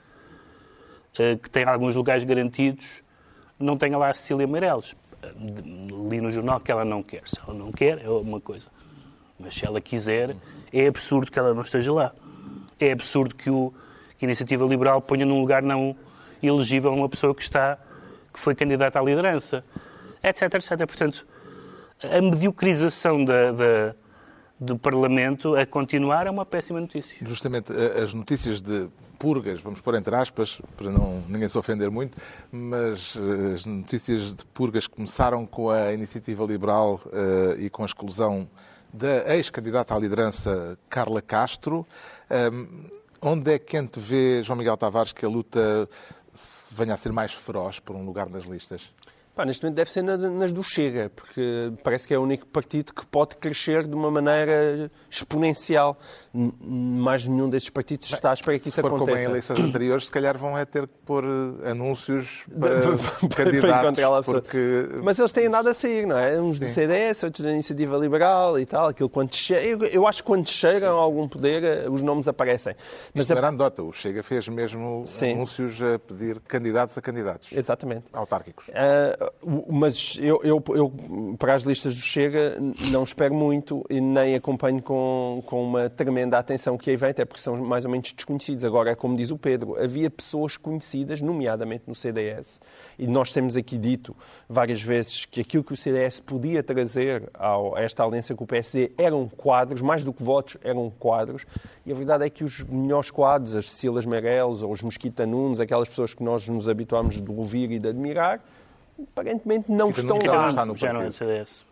[1.18, 2.86] eh, que tem alguns lugares garantidos,
[3.60, 4.96] não tenha lá a Cecília Meirelles.
[6.10, 7.24] Li no jornal que ela não quer.
[7.26, 8.70] Se ela não quer, é uma coisa.
[9.40, 10.36] Mas se ela quiser,
[10.72, 12.14] é absurdo que ela não esteja lá.
[12.80, 13.74] É absurdo que, o,
[14.18, 15.96] que a Iniciativa Liberal ponha num lugar não
[16.42, 17.78] elegível uma pessoa que está,
[18.32, 19.64] que foi candidata à liderança,
[20.24, 20.78] etc, etc.
[20.86, 21.26] Portanto,
[22.04, 23.96] a mediocrização da, da,
[24.60, 27.18] do Parlamento a continuar é uma péssima notícia.
[27.26, 31.92] Justamente eh, as notícias de purgas, vamos pôr entre aspas, para não ninguém se ofender
[31.92, 32.18] muito,
[32.52, 37.86] mas eh, as notícias de purgas começaram com a iniciativa liberal uh, e com a
[37.86, 38.50] exclusão
[38.92, 41.86] da ex-candidata à liderança Carla Castro.
[42.30, 42.86] Um,
[43.22, 45.88] onde é que antevê, João Miguel Tavares, que a luta
[46.76, 48.92] venha a ser mais feroz por um lugar nas listas?
[49.42, 52.94] Pá, neste momento deve ser nas do Chega, porque parece que é o único partido
[52.94, 55.98] que pode crescer de uma maneira exponencial.
[56.32, 59.06] Mais nenhum desses partidos está à espera que isso aconteça.
[59.06, 64.32] como em eleições anteriores, se calhar vão é ter que pôr eh, anúncios para candidatos.
[64.32, 64.90] Porque...
[65.02, 66.40] Mas eles têm nada a sair, não é?
[66.40, 66.68] Uns Sim.
[66.68, 68.90] do CDS, outros da Iniciativa Liberal e tal.
[68.90, 69.66] Aquilo quando chega...
[69.66, 72.76] eu, eu acho que quando chegam a algum poder, eh, os nomes aparecem.
[73.12, 73.38] Mas Isto a...
[73.38, 73.82] era anedota.
[73.82, 75.34] O Chega fez mesmo Sim.
[75.34, 77.52] anúncios a pedir candidatos a candidatos.
[77.52, 78.06] Exatamente.
[78.14, 78.68] Autárquicos.
[78.68, 79.31] Uh,
[79.70, 80.94] mas eu, eu, eu,
[81.38, 82.58] para as listas do Chega,
[82.92, 87.26] não espero muito e nem acompanho com, com uma tremenda atenção que aí vem, até
[87.26, 88.64] porque são mais ou menos desconhecidos.
[88.64, 92.62] Agora, é como diz o Pedro, havia pessoas conhecidas, nomeadamente no CDS,
[93.00, 94.16] e nós temos aqui dito
[94.48, 98.48] várias vezes que aquilo que o CDS podia trazer ao, a esta aliança com o
[98.48, 101.46] PSD eram quadros, mais do que votos, eram quadros,
[101.86, 105.60] e a verdade é que os melhores quadros, as Cecílias Meirelles ou os Mosquita Nunes,
[105.60, 108.40] aquelas pessoas que nós nos habituámos de ouvir e de admirar,
[109.10, 110.50] aparentemente não estão lá.
[110.50, 111.64] Está no já não é do CDS.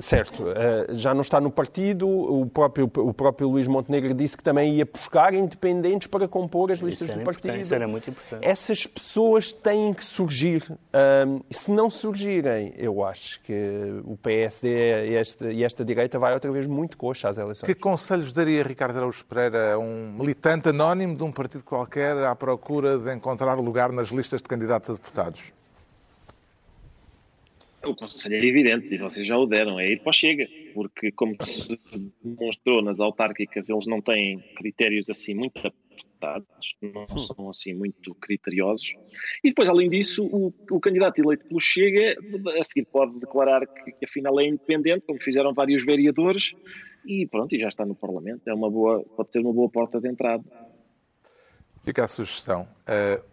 [0.00, 2.08] Certo, eh, já não está no partido.
[2.08, 6.80] O próprio, o próprio Luís Montenegro disse que também ia buscar independentes para compor as
[6.80, 7.56] listas do partido.
[7.56, 8.46] Isso era muito importante.
[8.46, 10.64] Essas pessoas têm que surgir.
[11.50, 16.50] se não surgirem, eu acho que o PSD e esta, e esta direita vai outra
[16.50, 17.66] vez muito coxa às eleições.
[17.66, 22.34] Que conselhos daria Ricardo Araújo Pereira a um militante anónimo de um partido qualquer à
[22.34, 25.52] procura de encontrar lugar nas listas de candidatos a deputados?
[27.84, 31.10] O conselho é evidente, e vocês já o deram, é ir para o Chega, porque
[31.12, 31.66] como se
[32.22, 37.18] demonstrou nas autárquicas, eles não têm critérios assim muito apertados, não hum.
[37.18, 38.94] são assim muito criteriosos.
[39.42, 42.16] E depois, além disso, o, o candidato eleito pelo Chega,
[42.58, 46.54] a seguir pode declarar que, que afinal é independente, como fizeram vários vereadores,
[47.06, 48.46] e pronto, e já está no Parlamento.
[48.46, 50.44] É uma boa, pode ser uma boa porta de entrada.
[51.82, 52.68] Fica a sugestão.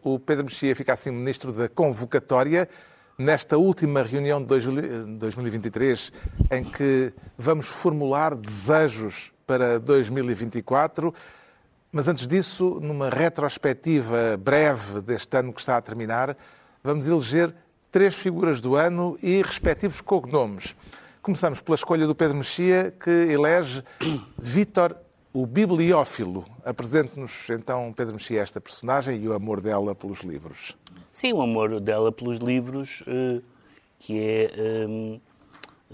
[0.03, 2.69] Uh, o Pedro Mexia fica assim ministro da convocatória
[3.17, 6.11] nesta última reunião de 2023,
[6.51, 11.11] em que vamos formular desejos para 2024.
[11.91, 16.37] Mas antes disso, numa retrospectiva breve deste ano que está a terminar,
[16.83, 17.55] vamos eleger
[17.91, 20.75] três figuras do ano e respectivos cognomes.
[21.19, 23.83] Começamos pela escolha do Pedro Mexia, que elege
[24.37, 24.95] Vítor
[25.33, 26.45] o Bibliófilo.
[26.63, 30.75] Apresente-nos então, Pedro Mexia, esta personagem e o amor dela pelos livros.
[31.17, 33.41] Sim, o amor dela pelos livros, eh,
[33.97, 35.19] que é eh,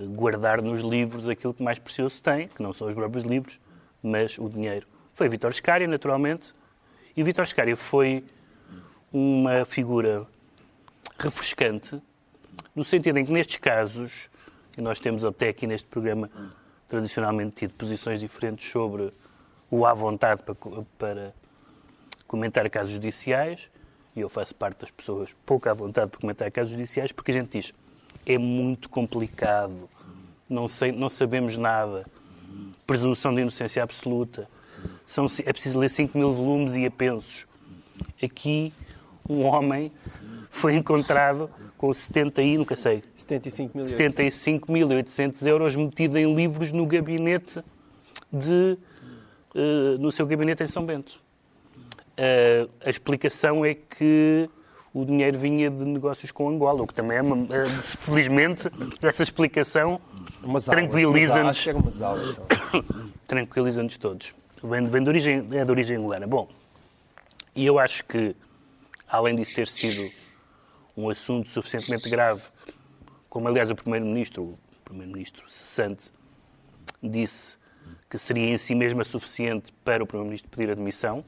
[0.07, 3.57] guardar nos livros aquilo que mais precioso tem, que não são os próprios livros,
[4.03, 4.85] mas o dinheiro.
[5.13, 6.53] Foi Vitor Scária, naturalmente,
[7.15, 8.21] e Vitor Scária foi
[9.13, 10.27] uma figura
[11.17, 12.01] refrescante,
[12.75, 14.29] no sentido em que nestes casos,
[14.77, 16.29] e nós temos até aqui neste programa
[16.89, 19.13] tradicionalmente tido posições diferentes sobre
[19.71, 20.57] o à vontade para,
[20.99, 21.33] para
[22.27, 23.71] comentar casos judiciais,
[24.15, 27.33] e eu faço parte das pessoas pouco à vontade para comentar casos judiciais, porque a
[27.33, 27.73] gente diz
[28.25, 29.89] é muito complicado,
[30.49, 32.05] não, sei, não sabemos nada,
[32.85, 34.47] presunção de inocência absoluta,
[35.05, 37.45] são, é preciso ler 5 mil volumes e apensos.
[38.21, 38.73] Aqui,
[39.27, 39.91] um homem
[40.49, 47.61] foi encontrado com 70 e, nunca sei, 75.800 euros metido em livros no gabinete
[48.31, 48.77] de,
[49.55, 51.22] uh, no seu gabinete em São Bento.
[52.17, 54.49] Uh, a explicação é que
[54.93, 58.69] o dinheiro vinha de negócios com Angola, o que também é, uma, uh, felizmente,
[59.01, 59.99] essa explicação
[60.65, 61.65] tranquiliza-nos
[63.27, 64.33] tranquiliza-nos todos.
[64.63, 66.27] Vem, vem de origem, é de origem angolana.
[66.27, 66.47] Bom,
[67.55, 68.35] e eu acho que,
[69.07, 70.07] além disso ter sido
[70.95, 72.43] um assunto suficientemente grave,
[73.27, 76.11] como aliás o Primeiro-Ministro, o Primeiro-Ministro cessante,
[77.01, 77.57] disse
[78.07, 81.25] que seria em si mesma suficiente para o Primeiro-Ministro pedir admissão,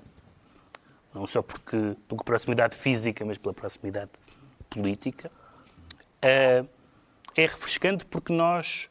[1.16, 4.12] não só porque, por proximidade física, mas pela proximidade
[4.70, 5.32] política.
[6.18, 6.68] Uh,
[7.36, 8.90] é refrescante porque nós,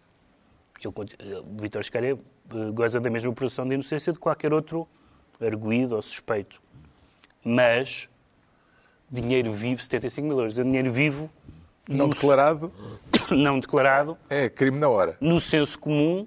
[0.82, 0.92] eu,
[1.58, 2.18] Vítor Escaria
[2.72, 4.88] goza da mesma produção de inocência de qualquer outro
[5.40, 6.62] arguído ou suspeito.
[7.44, 8.08] Mas
[9.10, 10.58] dinheiro vivo, 75 mil euros.
[10.58, 11.30] É dinheiro vivo.
[11.87, 12.72] Não declarado?
[13.30, 14.16] Não declarado.
[14.30, 15.16] É crime na hora.
[15.20, 16.26] No senso comum,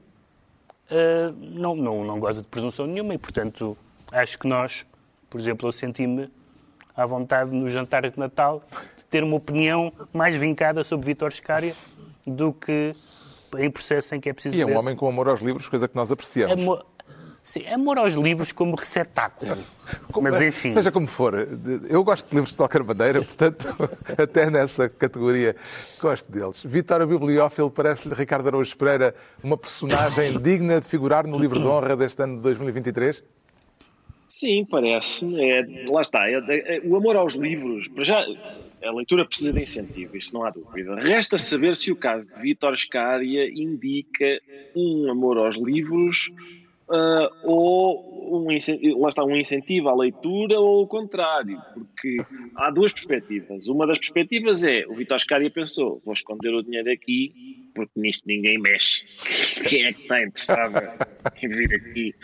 [0.92, 3.76] uh, não, não, não goza de presunção nenhuma e, portanto,
[4.12, 4.86] acho que nós,
[5.30, 6.30] por exemplo, eu senti-me
[6.96, 8.64] à vontade nos jantares de Natal
[8.98, 11.76] de ter uma opinião mais vincada sobre Vítor Scária
[12.26, 12.94] do que
[13.58, 14.56] em processo em que é preciso.
[14.56, 16.62] E é um homem com amor aos livros, coisa que nós apreciamos.
[16.62, 16.86] Amor...
[17.48, 19.56] Sim, amor aos livros como receptáculo.
[20.22, 20.74] Mas é, enfim.
[20.74, 21.34] Seja como for,
[21.90, 23.66] eu gosto de livros de qualquer maneira, portanto,
[24.22, 25.56] até nessa categoria
[25.98, 26.62] gosto deles.
[26.62, 31.96] Vitória Bibliófilo parece-lhe Ricardo Araújo Pereira uma personagem digna de figurar no livro de honra
[31.96, 33.24] deste ano de 2023?
[34.28, 35.50] Sim, parece-me.
[35.50, 36.28] É, lá está.
[36.30, 38.26] É, é, o amor aos livros, para já,
[38.84, 40.96] a leitura precisa de incentivo, isto não há dúvida.
[40.96, 44.42] Resta saber se o caso de Vítor Scária indica
[44.76, 46.32] um amor aos livros
[46.90, 48.48] uh, ou um,
[49.00, 52.18] lá está, um incentivo à leitura ou o contrário, porque
[52.56, 53.68] há duas perspectivas.
[53.68, 57.34] Uma das perspectivas é, o Vitor Scária pensou, vou esconder o dinheiro aqui
[57.74, 59.04] porque nisto ninguém mexe.
[59.70, 60.76] Quem é que está interessado
[61.42, 62.16] em vir aqui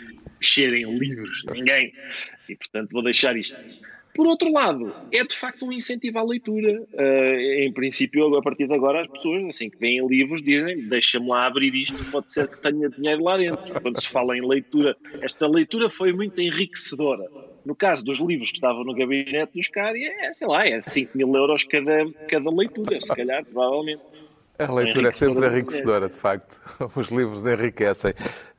[0.44, 1.42] mexer em livros?
[1.50, 1.92] Ninguém.
[2.48, 3.56] E, portanto, vou deixar isto
[4.14, 6.82] por outro lado, é de facto um incentivo à leitura.
[6.92, 11.28] Uh, em princípio, a partir de agora, as pessoas, assim que veem livros, dizem: deixa-me
[11.28, 13.80] lá abrir isto, pode ser que tenha dinheiro lá dentro.
[13.82, 17.24] Quando se fala em leitura, esta leitura foi muito enriquecedora.
[17.66, 21.16] No caso dos livros que estavam no gabinete dos Cária, é, sei lá, é 5
[21.16, 24.02] mil euros cada, cada leitura, se calhar, provavelmente.
[24.58, 26.60] A leitura é sempre enriquecedora, de facto.
[26.94, 28.12] Os livros enriquecem.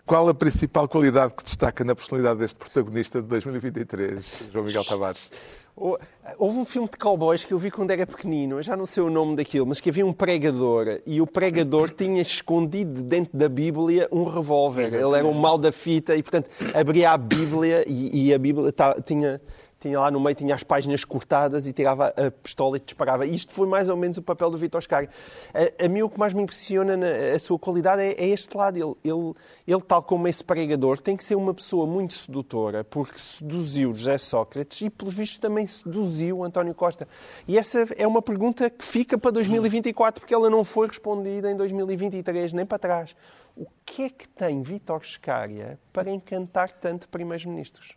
[0.05, 5.31] Qual a principal qualidade que destaca na personalidade deste protagonista de 2023, João Miguel Tavares?
[5.75, 9.01] Houve um filme de cowboys que eu vi quando era pequenino, eu já não sei
[9.01, 13.49] o nome daquilo, mas que havia um pregador e o pregador tinha escondido dentro da
[13.49, 14.93] Bíblia um revólver.
[14.93, 18.71] Ele era o mal da fita e, portanto, abria a Bíblia e, e a Bíblia
[19.03, 19.41] tinha
[19.85, 23.25] tinha lá no meio tinha as páginas cortadas e tirava a pistola e disparava.
[23.25, 25.07] Isto foi mais ou menos o papel do Vitor Scari.
[25.53, 28.57] A, a, mim o que mais me impressiona na a sua qualidade é, é este
[28.57, 28.77] lado.
[28.77, 29.33] Ele, ele,
[29.67, 34.17] ele, tal como esse pregador, tem que ser uma pessoa muito sedutora, porque seduziu José
[34.17, 37.07] Sócrates e, pelos vistos, também seduziu António Costa.
[37.47, 41.55] E essa é uma pergunta que fica para 2024, porque ela não foi respondida em
[41.55, 43.15] 2023, nem para trás.
[43.55, 47.93] O que é que tem Vítor Scária para encantar tanto primeiros-ministros?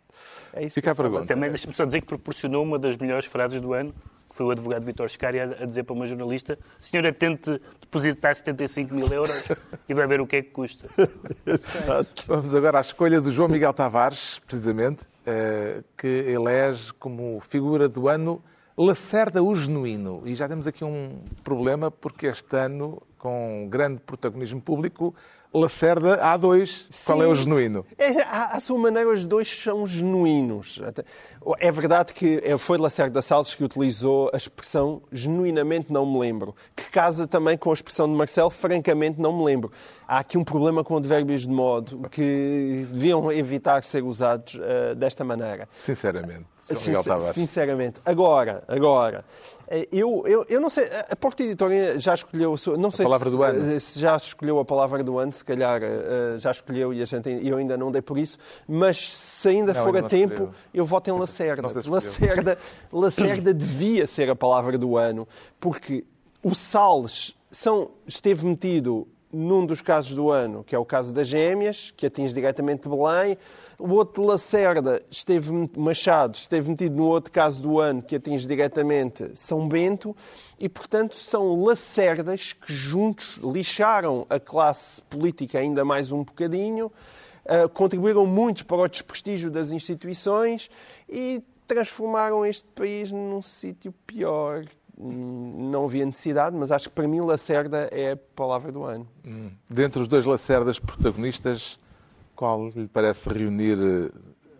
[0.53, 1.25] É isso Fica a pergunta.
[1.25, 3.93] Também deixe-me só dizer que proporcionou uma das melhores frases do ano,
[4.29, 8.93] que foi o advogado Vítor Scária a dizer para uma jornalista senhora, tente depositar 75
[8.93, 9.43] mil euros
[9.89, 10.87] e vai ver o que é que custa.
[11.45, 12.23] Exato.
[12.27, 18.07] Vamos agora à escolha do João Miguel Tavares, precisamente, eh, que elege como figura do
[18.07, 18.41] ano
[18.81, 20.21] Lacerda o Genuíno.
[20.23, 25.13] E já temos aqui um problema, porque este ano, com grande protagonismo público,
[25.53, 26.85] Lacerda há dois.
[26.89, 27.05] Sim.
[27.05, 27.85] Qual é o genuíno?
[27.97, 30.79] É, à, à, sua maneira, os dois são genuínos.
[31.59, 36.55] É verdade que é, foi Lacerda Salles que utilizou a expressão genuinamente não me lembro,
[36.75, 39.71] que casa também com a expressão de Marcelo, francamente não me lembro.
[40.07, 45.23] Há aqui um problema com advérbios de modo que deviam evitar ser usados uh, desta
[45.23, 45.67] maneira.
[45.75, 46.45] Sinceramente.
[46.75, 47.99] Sincer, sinceramente.
[48.05, 49.25] Agora, agora,
[49.67, 53.29] eh, eu, eu, eu não sei, a Porta Editora já escolheu, não sei a palavra
[53.29, 53.79] se, do ano.
[53.79, 57.29] se já escolheu a palavra do ano, se calhar eh, já escolheu e a gente,
[57.29, 60.53] eu ainda não dei por isso, mas se ainda não, for ainda a tempo, escolheu.
[60.73, 61.67] eu voto em Lacerda.
[61.87, 62.57] Lacerda,
[62.91, 65.27] Lacerda devia ser a palavra do ano,
[65.59, 66.05] porque
[66.43, 71.27] o Salles são, esteve metido num dos casos do ano, que é o caso das
[71.27, 73.37] gêmeas, que atinge diretamente Belém.
[73.77, 78.47] O outro de Lacerda, esteve, Machado, esteve metido no outro caso do ano, que atinge
[78.47, 80.15] diretamente São Bento.
[80.59, 86.87] E, portanto, são lacerdas que juntos lixaram a classe política ainda mais um bocadinho,
[87.45, 90.69] uh, contribuíram muito para o desprestígio das instituições
[91.07, 94.65] e transformaram este país num sítio pior,
[94.99, 99.07] não havia necessidade, mas acho que para mim Lacerda é a palavra do ano.
[99.25, 99.49] Hum.
[99.69, 101.79] Dentre os dois Lacerdas protagonistas,
[102.35, 104.11] qual lhe parece reunir eh,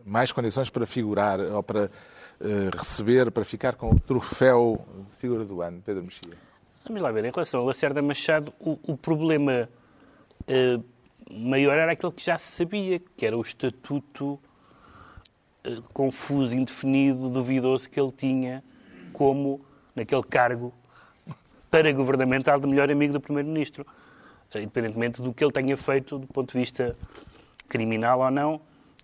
[0.06, 5.46] mais condições para figurar ou para uh, receber, para ficar com o troféu de figura
[5.46, 6.34] do ano, Pedro Mexia?
[6.86, 9.70] Vamos lá ver, em relação a Lacerda Machado, o, o problema
[10.42, 10.84] uh,
[11.30, 14.40] maior era aquele que já se sabia, que era o estatuto
[15.66, 18.64] uh, confuso, indefinido, duvidoso que ele tinha
[19.14, 19.62] como
[20.00, 20.74] naquele cargo
[21.70, 23.86] para-governamental de melhor amigo do Primeiro-Ministro,
[24.54, 26.96] eh, independentemente do que ele tenha feito do ponto de vista
[27.68, 28.62] criminal ou não.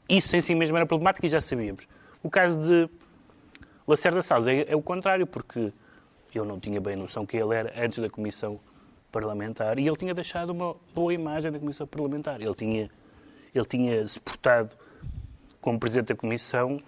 [0.10, 1.88] Isso em si mesmo era problemático e já sabíamos.
[2.24, 2.90] O caso de
[3.88, 5.72] Lacerda Salles é, é o contrário, porque
[6.34, 8.60] eu não tinha bem noção que ele era antes da Comissão
[9.12, 12.42] parlamentar e ele tinha deixado uma boa imagem da Comissão Parlamentar.
[12.42, 12.90] Ele tinha,
[13.54, 14.76] ele tinha se portado
[15.62, 16.82] como Presidente da Comissão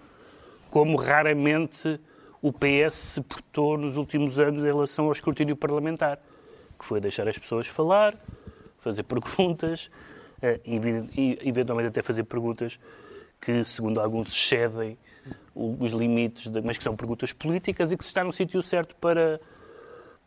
[0.70, 1.98] como raramente
[2.40, 6.18] o PS se portou nos últimos anos em relação ao escrutínio parlamentar,
[6.78, 8.16] que foi deixar as pessoas falar,
[8.78, 9.90] fazer perguntas,
[10.40, 12.78] eh, e eventualmente até fazer perguntas
[13.40, 14.96] que, segundo alguns, excedem
[15.54, 18.94] os limites, de, mas que são perguntas políticas e que se está no sítio certo
[18.96, 19.40] para,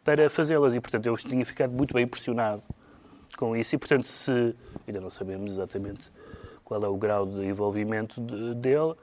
[0.03, 0.76] para fazê-las.
[0.76, 2.62] E, portanto, eu tinha ficado muito bem impressionado
[3.38, 3.76] com isso.
[3.76, 4.55] E, portanto, se
[4.88, 6.12] ainda não sabemos exatamente
[6.64, 8.93] qual é o grau de envolvimento de, dele,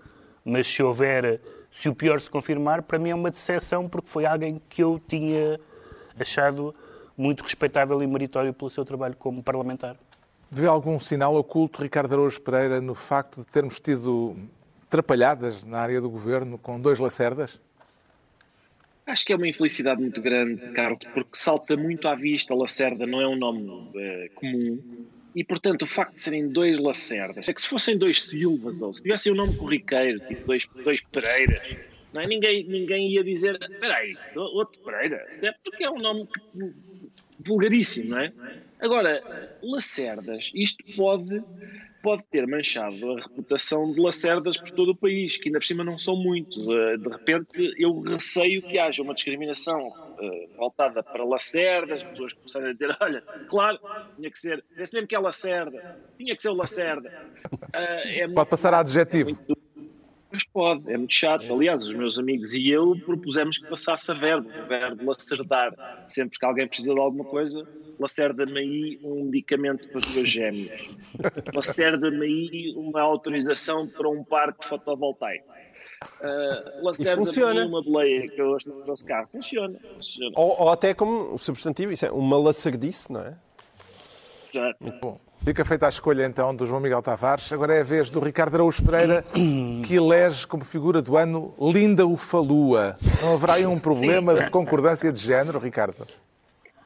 [0.44, 1.40] mas se houver,
[1.78, 5.00] se o pior se confirmar, para mim é uma decepção, porque foi alguém que eu
[5.06, 5.60] tinha
[6.18, 6.74] achado
[7.16, 9.96] muito respeitável e meritório pelo seu trabalho como parlamentar.
[10.50, 14.36] Vê algum sinal oculto, Ricardo Araújo Pereira, no facto de termos tido
[14.90, 17.60] trapalhadas na área do governo com dois lacerdas?
[19.06, 22.56] Acho que é uma infelicidade muito grande, Carlos, porque salta muito à vista.
[22.56, 24.82] Lacerda não é um nome é, comum.
[25.38, 28.92] E, portanto, o facto de serem dois Lacerdas, é que se fossem dois Silvas, ou
[28.92, 31.62] se tivessem o um nome corriqueiro, tipo dois, dois Pereiras,
[32.12, 32.26] não é?
[32.26, 35.24] ninguém, ninguém ia dizer, espera aí, outro Pereira.
[35.62, 36.24] Porque é um nome
[37.38, 38.32] vulgaríssimo, não é?
[38.80, 39.22] Agora,
[39.62, 41.40] Lacerdas, isto pode
[42.02, 45.84] pode ter manchado a reputação de Lacerdas por todo o país, que ainda por cima
[45.84, 46.56] não são muitos.
[46.56, 52.32] Eh, de repente, eu receio que haja uma discriminação uh, voltada para Lacerdas, as pessoas
[52.34, 53.78] começarem a dizer: olha, claro,
[54.16, 57.12] tinha que ser, esse mesmo que é Lacerda, tinha que ser o Lacerda.
[57.52, 59.30] Uh, é pode muito, passar a adjetivo.
[59.30, 59.67] É muito,
[60.30, 61.52] mas pode, é muito chato.
[61.52, 65.72] Aliás, os meus amigos e eu propusemos que passasse a verbo, o verbo lacerdar.
[66.06, 67.66] Sempre que alguém precisa de alguma coisa,
[67.98, 70.70] lacerda-me aí um medicamento para os gêmeos.
[71.54, 75.46] Lacerda-me aí uma autorização para um parque fotovoltaico.
[76.20, 79.26] Uh, lacerda-me uma boleia que eu gosto no nosso carro.
[79.32, 79.78] Funciona.
[79.94, 80.32] funciona.
[80.36, 83.36] Ou, ou, até como substantivo, isso é uma lacerdice, não é?
[84.46, 84.84] Exato.
[84.84, 85.27] Muito bom.
[85.48, 87.50] Fica feita a escolha então do João Miguel Tavares.
[87.54, 89.24] Agora é a vez do Ricardo Araújo Pereira,
[89.82, 92.96] que elege como figura do ano Linda Ufalua.
[93.22, 96.06] Não haverá aí um problema de concordância de género, Ricardo?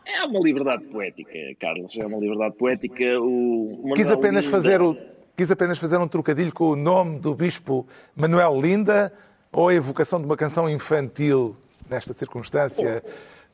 [0.06, 1.98] É uma liberdade poética, Carlos.
[1.98, 3.04] É uma liberdade poética.
[3.18, 4.56] O quis apenas Linda...
[4.56, 4.96] fazer o
[5.36, 7.84] quis apenas fazer um trocadilho com o nome do bispo
[8.14, 9.12] Manuel Linda
[9.50, 11.56] ou a evocação de uma canção infantil
[11.90, 13.02] nesta circunstância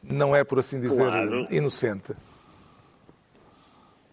[0.03, 1.47] não é, por assim dizer, claro.
[1.51, 2.13] inocente?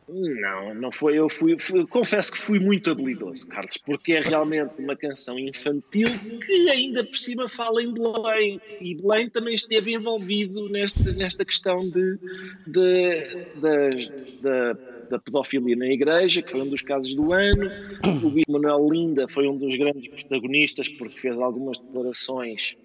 [0.07, 1.17] Não, não foi.
[1.17, 6.07] Eu fui, fui, confesso que fui muito habilidoso, Carlos, porque é realmente uma canção infantil
[6.45, 8.61] que ainda por cima fala em Belém.
[8.79, 12.19] E Belém também esteve envolvido nesta, nesta questão de,
[12.67, 14.09] de, de,
[14.41, 17.69] de da pedofilia na igreja, que foi um dos casos do ano.
[18.03, 22.75] O Manuel Linda foi um dos grandes protagonistas, porque fez algumas declarações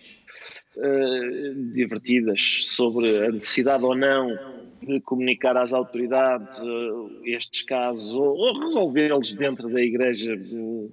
[0.77, 4.39] uh, divertidas sobre a necessidade ou não
[4.83, 10.93] de comunicar às autoridades uh, estes casos ou, ou resolvê-los dentro da Igreja uh,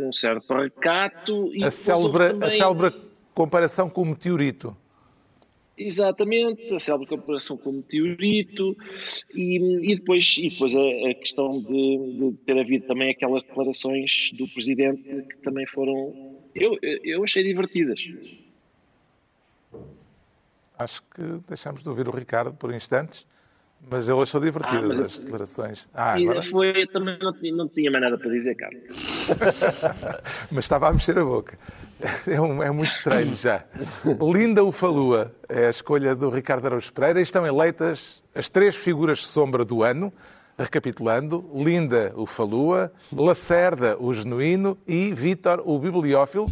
[0.00, 1.50] num certo recato.
[1.54, 2.48] E a, célebre, também...
[2.48, 2.94] a célebre
[3.34, 4.76] comparação com o meteorito.
[5.78, 8.74] Exatamente, a célebre comparação com o meteorito
[9.34, 14.30] e, e depois, e depois a, a questão de, de, ter havido também aquelas declarações
[14.32, 18.00] do Presidente que também foram, eu, eu achei divertidas.
[20.78, 23.26] Acho que deixamos de ouvir o Ricardo por instantes,
[23.88, 25.88] mas ele achou divertidas ah, as declarações.
[25.94, 26.42] Ah, agora...
[26.42, 28.82] foi, também não tinha, não tinha mais nada para dizer, Carlos.
[30.50, 31.58] mas estava a mexer a boca.
[32.26, 33.64] É, um, é muito treino já.
[34.20, 37.20] Linda Ufalua é a escolha do Ricardo Araújo Pereira.
[37.20, 40.12] Estão eleitas as três figuras de sombra do ano.
[40.58, 46.46] Recapitulando, Linda o Falua, Lacerda o Genuíno e Vítor o Bibliófilo.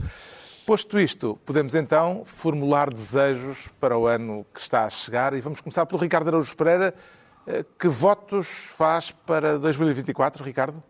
[0.66, 5.60] Posto isto, podemos então formular desejos para o ano que está a chegar e vamos
[5.60, 6.94] começar pelo Ricardo Araújo Pereira.
[7.46, 10.82] Eh, que votos faz para 2024, Ricardo?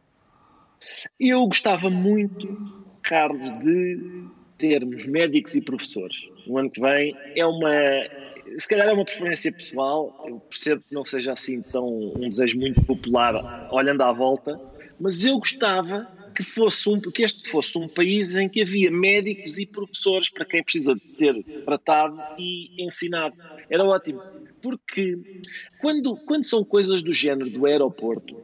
[1.19, 2.47] Eu gostava muito,
[3.03, 6.29] Carlos, de termos médicos e professores.
[6.47, 7.71] O ano que vem é uma.
[8.57, 12.57] Se calhar é uma preferência pessoal, eu percebo que não seja assim tão um desejo
[12.59, 14.61] muito popular olhando à volta,
[15.01, 19.59] mas eu gostava que, fosse um, que este fosse um país em que havia médicos
[19.59, 23.35] e professores para quem precisa de ser tratado e ensinado.
[23.71, 24.21] Era ótimo.
[24.61, 25.19] Porque
[25.81, 28.37] quando, quando são coisas do género do aeroporto,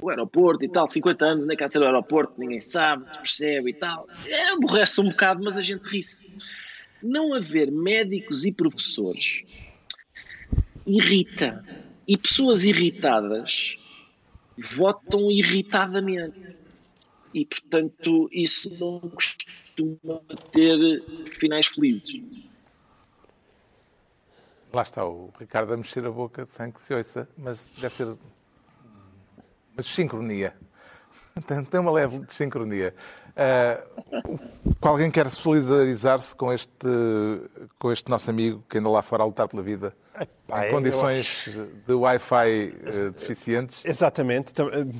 [0.00, 3.74] o aeroporto e tal, 50 anos, nem de ser o aeroporto, ninguém sabe, percebe e
[3.74, 6.24] tal, é, aborrece um bocado, mas a gente ri-se.
[7.02, 9.44] Não haver médicos e professores
[10.86, 11.62] irrita.
[12.08, 13.76] E pessoas irritadas
[14.56, 16.60] votam irritadamente
[17.34, 20.20] e, portanto, isso não costuma
[20.52, 21.02] ter
[21.38, 22.46] finais felizes.
[24.72, 28.06] Lá está o Ricardo a mexer a boca sem que se ouça, mas deve ser
[28.06, 30.54] uma sincronia.
[31.70, 32.94] Tem, uma leve de sincronia.
[33.36, 34.38] Uh,
[34.80, 36.88] alguém quer solidarizar-se com este,
[37.78, 39.94] com este nosso amigo que anda lá fora a lutar pela vida?
[40.66, 41.68] em condições eu...
[41.86, 43.80] de Wi-Fi uh, deficientes?
[43.84, 44.52] Exatamente.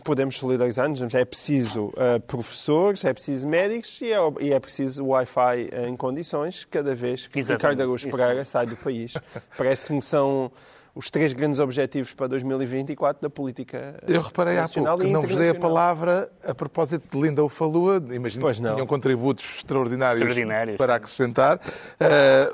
[0.04, 1.02] Podemos solidarizar-nos.
[1.14, 6.64] É preciso uh, professores, é preciso médicos e é, e é preciso Wi-Fi em condições
[6.64, 7.62] cada vez que Exatamente.
[7.62, 9.14] Ricardo Araújo Pereira sai do país.
[9.56, 10.50] Parece-me que são
[10.96, 15.36] os três grandes objetivos para 2024 da política Eu reparei há pouco que não vos
[15.36, 18.02] dei a palavra a propósito de Linda Ufalua.
[18.10, 21.60] Imagino que tinham contributos extraordinários, extraordinários para acrescentar.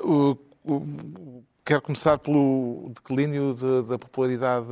[0.05, 4.67] Uh, o, o, quero começar pelo declínio de, da popularidade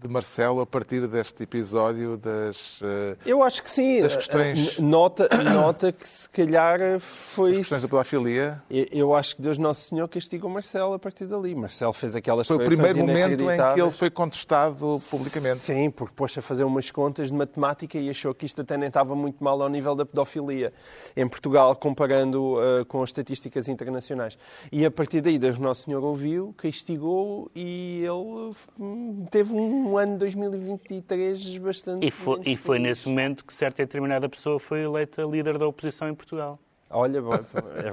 [0.00, 4.00] de Marcelo a partir deste episódio das eh, Eu acho que sim.
[4.00, 4.78] Das questões...
[4.78, 7.50] Eh, nota, nota que se calhar foi...
[7.50, 8.62] As questões da pedofilia.
[8.70, 11.54] Eu acho que Deus Nosso Senhor castigou Marcelo a partir dali.
[11.54, 15.58] Marcelo fez aquelas Foi o primeiro momento em que ele foi contestado publicamente.
[15.58, 18.88] Sim, porque pôs a fazer umas contas de matemática e achou que isto até nem
[18.88, 20.72] estava muito mal ao nível da pedofilia
[21.14, 24.38] em Portugal, comparando uh, com as estatísticas internacionais.
[24.72, 29.98] E a partir daí Deus Nosso Senhor ouviu, castigou e ele hum, teve um um
[29.98, 32.06] ano 2023 bastante.
[32.06, 35.66] E foi, e foi nesse momento que certa e determinada pessoa foi eleita líder da
[35.66, 36.58] oposição em Portugal.
[36.88, 37.18] Olha,
[37.82, 37.92] é, é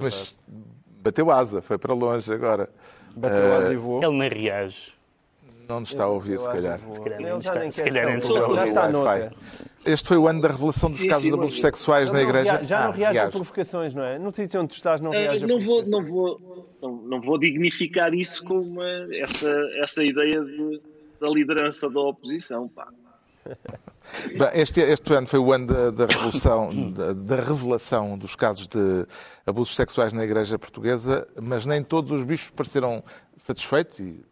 [0.00, 0.38] Mas
[1.02, 2.68] bateu asa, foi para longe agora.
[3.14, 4.02] Bateu asa e voou.
[4.02, 4.92] Ele nem reage.
[5.68, 6.80] Não nos está a ouvir, se calhar.
[6.80, 9.32] Se calhar nem está, se calhar nem está, já está noutra.
[9.84, 12.22] Este foi o ano da revelação dos sim, casos sim, de abusos sexuais não, na
[12.22, 12.64] Igreja.
[12.64, 14.18] Já não ah, reage a provocações, não é?
[14.18, 17.20] No sítio onde tu estás não reage uh, não a vou, não vou não, não
[17.20, 18.84] vou dignificar isso com uma,
[19.14, 19.50] essa,
[19.82, 20.80] essa ideia de
[21.20, 22.66] da liderança da oposição.
[22.68, 22.88] Pá.
[24.38, 28.66] Bem, este, este ano foi o ano da, da revolução, da, da, revelação dos casos
[28.66, 29.06] de
[29.46, 33.02] abusos sexuais na Igreja Portuguesa, mas nem todos os bispos pareceram
[33.36, 34.24] satisfeitos e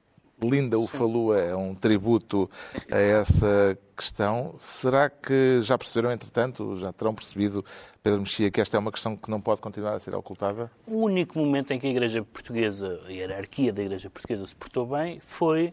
[0.43, 2.51] Linda o Falua é um tributo
[2.91, 4.55] a essa questão.
[4.59, 7.65] Será que já perceberam, entretanto, já terão percebido,
[8.03, 10.71] Pedro Mexia, que esta é uma questão que não pode continuar a ser ocultada?
[10.87, 14.87] O único momento em que a Igreja Portuguesa, a hierarquia da Igreja Portuguesa se portou
[14.87, 15.73] bem foi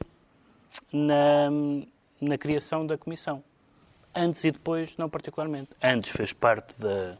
[0.91, 1.49] na,
[2.21, 3.43] na criação da comissão.
[4.15, 5.71] Antes e depois, não particularmente.
[5.81, 7.17] Antes fez parte da,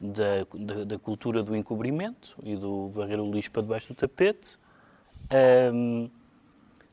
[0.00, 4.58] da, da, da cultura do encobrimento e do varrer o lixo para debaixo do tapete.
[5.72, 6.08] Um,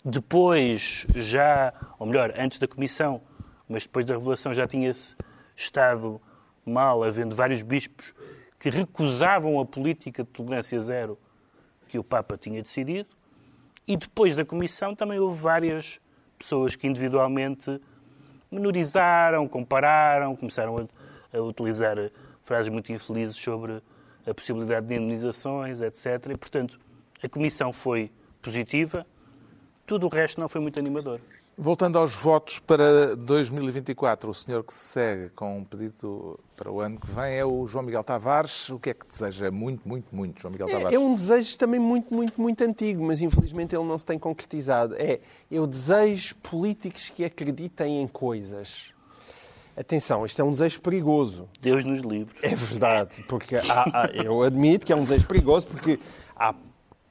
[0.04, 3.22] depois, já, ou melhor, antes da comissão,
[3.68, 5.16] mas depois da revelação, já tinha-se
[5.56, 6.22] estado
[6.66, 8.14] mal, havendo vários bispos
[8.60, 11.18] que recusavam a política de tolerância zero
[11.88, 13.10] que o Papa tinha decidido.
[13.90, 16.00] E depois da comissão também houve várias
[16.38, 17.82] pessoas que individualmente
[18.52, 21.98] menorizaram, compararam, começaram a, a utilizar
[22.44, 23.82] frases muito infelizes sobre
[24.28, 26.06] a possibilidade de indemnizações, etc.
[26.30, 26.80] E, portanto,
[27.24, 28.12] a comissão foi
[28.44, 29.08] positiva,
[29.88, 31.20] tudo o resto não foi muito animador.
[31.62, 36.80] Voltando aos votos para 2024, o senhor que se segue com um pedido para o
[36.80, 38.70] ano que vem é o João Miguel Tavares.
[38.70, 40.94] O que é que deseja muito, muito, muito, João Miguel Tavares?
[40.94, 44.18] É, é um desejo também muito, muito, muito antigo, mas infelizmente ele não se tem
[44.18, 44.96] concretizado.
[44.98, 45.20] É,
[45.52, 48.94] eu desejo políticos que acreditem em coisas.
[49.76, 51.50] Atenção, isto é um desejo perigoso.
[51.60, 52.38] Deus nos livre.
[52.42, 53.64] É verdade, porque há,
[54.04, 56.00] há, eu admito que é um desejo perigoso, porque
[56.38, 56.56] há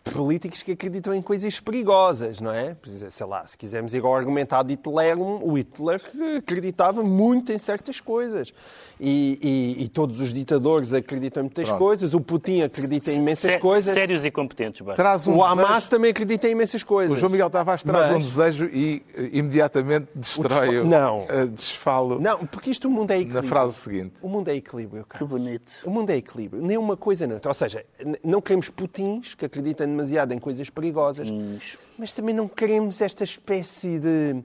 [0.08, 2.76] políticos que acreditam em coisas perigosas, não é?
[3.08, 6.00] Sei lá, se quisermos ir ao argumentado de Hitler, o Hitler
[6.36, 8.52] acreditava muito em certas coisas.
[9.00, 11.78] E, e, e todos os ditadores acreditam em muitas Pronto.
[11.78, 12.14] coisas.
[12.14, 13.94] O Putin acredita em imensas coisas.
[13.94, 15.90] Sérios e competentes, Traz um o Hamas desejo...
[15.90, 17.16] também acredita em imensas coisas.
[17.16, 18.16] O João Miguel Tavares traz Mas...
[18.16, 21.26] um desejo e eh, imediatamente destrói o, não.
[21.52, 22.20] desfalo.
[22.20, 23.42] Não, porque isto o mundo é equilíbrio.
[23.42, 24.14] Na frase seguinte.
[24.20, 25.24] O mundo é equilíbrio, cara.
[25.24, 25.82] Que bonito.
[25.84, 26.62] O mundo é equilíbrio.
[26.62, 27.50] Nem uma coisa nem outra.
[27.50, 27.84] Ou seja,
[28.24, 31.28] não queremos Putins que acreditam demasiado em coisas perigosas,
[31.98, 34.42] mas também não queremos esta espécie de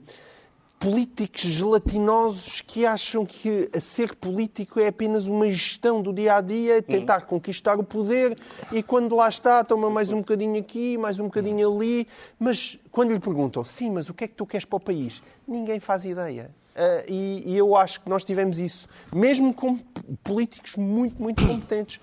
[0.80, 6.42] políticos gelatinosos que acham que a ser político é apenas uma gestão do dia a
[6.42, 7.28] dia, tentar uhum.
[7.28, 8.38] conquistar o poder
[8.70, 12.06] e quando lá está toma mais um bocadinho aqui, mais um bocadinho ali,
[12.38, 15.22] mas quando lhe perguntam, sim, mas o que é que tu queres para o país?
[15.48, 16.52] Ninguém faz ideia.
[16.76, 19.78] Uh, e, e, eu acho que nós tivemos isso, mesmo com
[20.24, 22.00] políticos muito, muito competentes.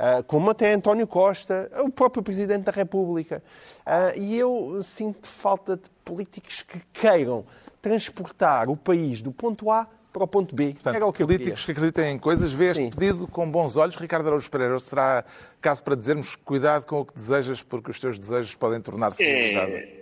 [0.00, 3.42] Uh, como até António Costa, o próprio Presidente da República.
[3.80, 7.44] Uh, e eu sinto falta de políticos que queiram
[7.82, 10.72] transportar o país do ponto A para o ponto B.
[10.72, 12.90] Portanto, Era o que políticos que acreditem em coisas, vê este Sim.
[12.90, 13.96] pedido com bons olhos.
[13.96, 15.22] Ricardo Araújo Pereira, será
[15.60, 19.72] caso para dizermos cuidado com o que desejas, porque os teus desejos podem tornar-se realidade?
[19.72, 19.99] É...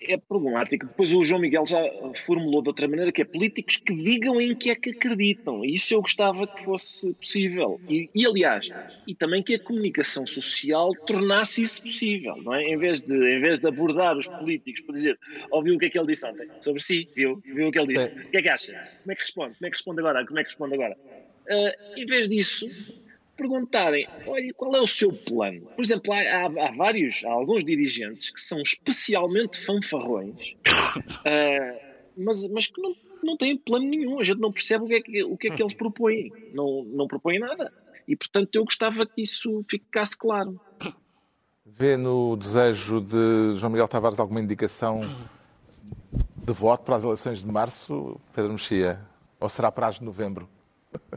[0.00, 0.86] é problemático.
[0.86, 1.80] Depois o João Miguel já
[2.16, 5.64] formulou de outra maneira que é políticos que digam em que é que acreditam.
[5.64, 7.80] E isso eu gostava que fosse possível.
[7.88, 8.68] E, e, aliás,
[9.06, 12.62] e também que a comunicação social tornasse isso possível, não é?
[12.62, 15.18] Em vez de, em vez de abordar os políticos por dizer,
[15.50, 17.94] ouviu o que é que ele disse ontem sobre si, viu, viu o que ele
[17.94, 18.06] disse.
[18.06, 18.28] Sim.
[18.28, 18.72] O que é que acha?
[19.02, 19.56] Como é que responde?
[19.56, 20.26] Como é que responde agora?
[20.26, 20.96] Como é que responde agora?
[21.48, 23.07] Uh, em vez disso,
[23.38, 25.66] perguntarem, olha, qual é o seu plano?
[25.76, 30.34] Por exemplo, há, há, há vários, há alguns dirigentes que são especialmente fanfarrões,
[30.66, 31.80] uh,
[32.18, 35.00] mas, mas que não, não têm plano nenhum, a gente não percebe o que é
[35.00, 37.72] que, o que, é que eles propõem, não, não propõem nada.
[38.06, 40.60] E, portanto, eu gostava que isso ficasse claro.
[41.64, 45.02] Vê no desejo de João Miguel Tavares alguma indicação
[46.36, 48.98] de voto para as eleições de março, Pedro Mexia?
[49.38, 50.48] Ou será para as de novembro?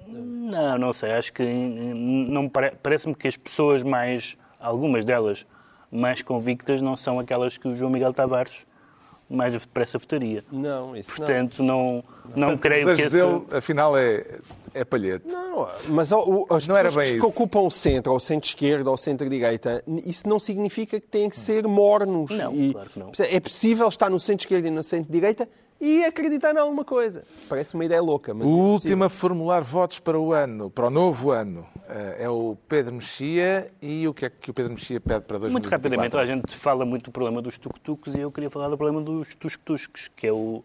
[0.08, 1.12] Não, não sei.
[1.14, 5.46] Acho que não parece-me que as pessoas mais, algumas delas,
[5.92, 8.66] mais convictas não são aquelas que o João Miguel Tavares
[9.32, 10.44] mais depressa votaria.
[10.52, 12.04] Não, isso Portanto, não,
[12.36, 13.10] não, não creio que esse...
[13.16, 14.26] dele, afinal, é,
[14.74, 15.28] é palhete.
[15.28, 17.28] Não, mas o, as não era bem que isso.
[17.28, 22.30] ocupam o centro, ou centro-esquerda, ou centro-direita, isso não significa que têm que ser mornos.
[22.30, 23.12] Não, e, claro que não.
[23.20, 25.48] É possível estar no centro-esquerda e no centro-direita
[25.82, 27.24] e acreditar em alguma coisa.
[27.50, 28.36] Parece uma ideia louca.
[28.36, 32.18] Mas o é último a formular votos para o ano, para o novo ano, eh,
[32.20, 33.72] é o Pedro Mexia.
[33.82, 35.52] E o que é que o Pedro Mexia pede para 2024?
[35.52, 38.78] Muito rapidamente, a gente fala muito do problema dos tuk-tuks e eu queria falar do
[38.78, 40.64] problema dos tusc-tuscs, que é o,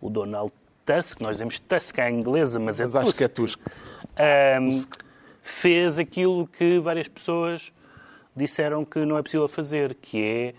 [0.00, 0.50] o Donald
[0.86, 3.60] Tusk, nós dizemos Tusk à inglesa, mas é mas acho que é Tusk.
[4.60, 4.82] Um,
[5.42, 7.72] fez aquilo que várias pessoas
[8.34, 10.54] disseram que não é possível fazer, que é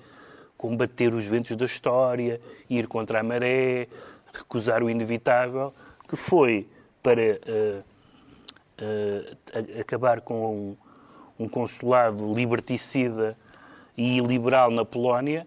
[0.64, 2.40] combater os ventos da história,
[2.70, 3.90] ir contra a maré,
[4.34, 5.74] recusar o inevitável,
[6.08, 6.66] que foi
[7.02, 7.84] para uh,
[8.82, 10.78] uh, acabar com
[11.38, 13.38] um, um, consulado liberticida
[13.98, 15.46] e liberal na Polónia,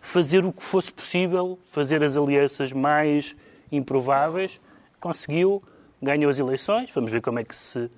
[0.00, 3.36] fazer o que fosse possível, fazer as alianças mais
[3.70, 4.60] improváveis,
[4.98, 5.62] conseguiu,
[6.02, 7.88] ganhou as eleições, vamos ver como é que, se,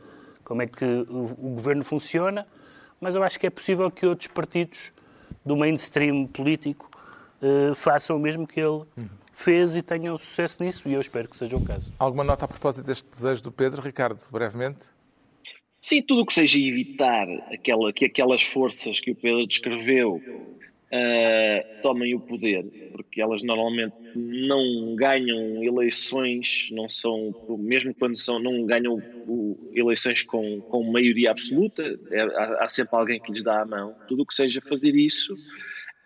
[0.44, 2.46] como é que o, o governo funciona,
[3.00, 4.92] mas eu acho que é possível que outros partidos
[5.44, 6.90] do mainstream político
[7.42, 8.84] uh, façam o mesmo que ele
[9.32, 11.94] fez e tenham sucesso nisso, e eu espero que seja o caso.
[11.98, 14.78] Alguma nota a propósito deste desejo do Pedro, Ricardo, brevemente?
[15.80, 20.22] Sim, tudo o que seja evitar aquela, que aquelas forças que o Pedro descreveu
[20.94, 28.38] uh, tomem o poder, porque elas normalmente não ganham eleições, não são, mesmo quando são,
[28.38, 29.02] não ganham
[29.72, 31.82] eleições com, com maioria absoluta,
[32.12, 33.96] é, há, há, sempre alguém que lhes dá a mão.
[34.06, 35.34] Tudo o que seja fazer isso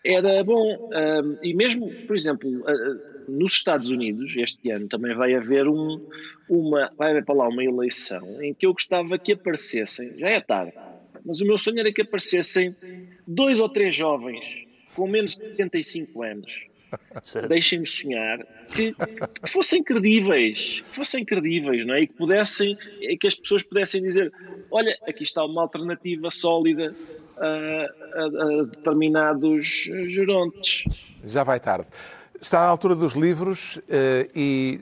[0.04, 0.76] era bom.
[0.76, 6.00] Uh, e mesmo, por exemplo, uh, nos Estados Unidos, este ano também vai haver um,
[6.48, 10.40] uma, vai haver para lá uma eleição em que eu gostava que aparecessem, já é
[10.40, 10.72] tarde,
[11.26, 12.70] mas o meu sonho era que aparecessem
[13.26, 14.67] dois ou três jovens
[14.98, 16.52] com menos de 75 anos,
[17.48, 18.44] deixem-me sonhar,
[18.74, 22.00] que, que, fossem credíveis, que fossem credíveis, não é?
[22.00, 22.74] E que pudessem,
[23.20, 24.32] que as pessoas pudessem dizer,
[24.72, 26.92] olha, aqui está uma alternativa sólida
[27.36, 29.64] a, a, a determinados
[30.08, 30.84] gerontes.
[31.24, 31.86] Já vai tarde.
[32.40, 34.80] Está à altura dos livros eh, e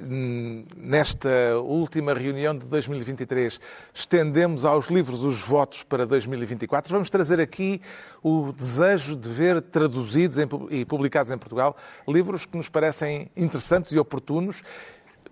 [0.77, 3.59] nesta última reunião de 2023
[3.95, 6.93] estendemos aos livros os votos para 2024.
[6.93, 7.81] Vamos trazer aqui
[8.23, 10.37] o desejo de ver traduzidos
[10.71, 11.75] e publicados em Portugal
[12.07, 14.63] livros que nos parecem interessantes e oportunos.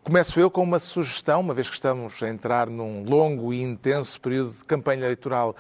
[0.03, 4.19] Começo eu com uma sugestão, uma vez que estamos a entrar num longo e intenso
[4.19, 5.55] período de campanha eleitoral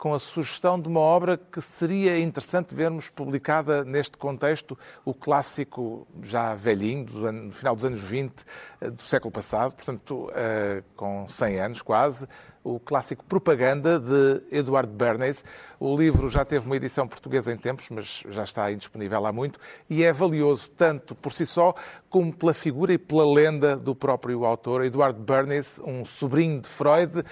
[0.00, 6.08] com a sugestão de uma obra que seria interessante vermos publicada neste contexto, o clássico
[6.22, 8.32] já velhinho, do ano, no final dos anos 20
[8.80, 12.26] eh, do século passado, portanto, uh, com 100 anos quase,
[12.64, 15.44] o clássico Propaganda de Eduardo Bernays.
[15.78, 19.58] O livro já teve uma edição portuguesa em tempos, mas já está indisponível há muito,
[19.88, 21.74] e é valioso tanto por si só
[22.08, 24.84] como pela figura e pela lenda do próprio autor.
[24.84, 27.22] Eduardo Bernays, um sobrinho de Freud,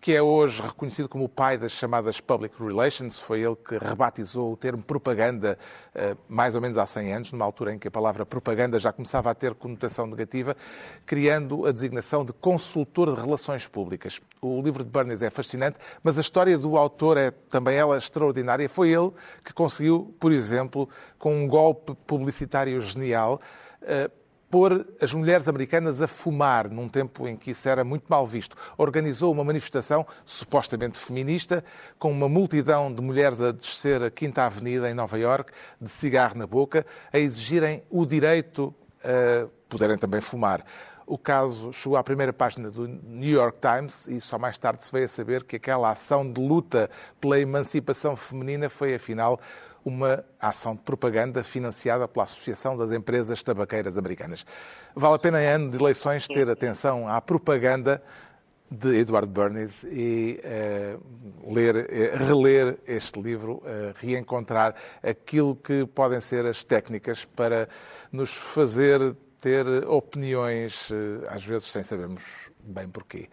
[0.00, 3.20] que é hoje reconhecido como o pai das chamadas public relations.
[3.20, 5.58] Foi ele que rebatizou o termo propaganda
[5.94, 8.92] eh, mais ou menos há 100 anos, numa altura em que a palavra propaganda já
[8.92, 10.56] começava a ter conotação negativa,
[11.04, 14.20] criando a designação de consultor de relações públicas.
[14.40, 18.68] O livro de Bernays é fascinante, mas a história do autor é também ela extraordinária.
[18.70, 19.10] Foi ele
[19.44, 20.88] que conseguiu, por exemplo,
[21.18, 23.38] com um golpe publicitário genial,
[23.82, 24.10] eh,
[24.50, 28.56] pôr as mulheres americanas a fumar num tempo em que isso era muito mal visto.
[28.76, 31.64] Organizou uma manifestação supostamente feminista
[31.98, 36.36] com uma multidão de mulheres a descer a Quinta Avenida em Nova York, de cigarro
[36.36, 38.74] na boca, a exigirem o direito
[39.04, 40.64] a poderem também fumar.
[41.06, 44.92] O caso chegou à primeira página do New York Times e só mais tarde se
[44.92, 46.88] veio a saber que aquela ação de luta
[47.20, 49.40] pela emancipação feminina foi, afinal,
[49.84, 54.44] uma ação de propaganda financiada pela Associação das Empresas Tabaqueiras Americanas.
[54.94, 58.02] Vale a pena, em ano de eleições, ter atenção à propaganda
[58.70, 66.20] de Edward Bernays e uh, ler, uh, reler este livro, uh, reencontrar aquilo que podem
[66.20, 67.68] ser as técnicas para
[68.12, 70.90] nos fazer ter opiniões,
[71.28, 73.26] às vezes sem sabermos bem porquê.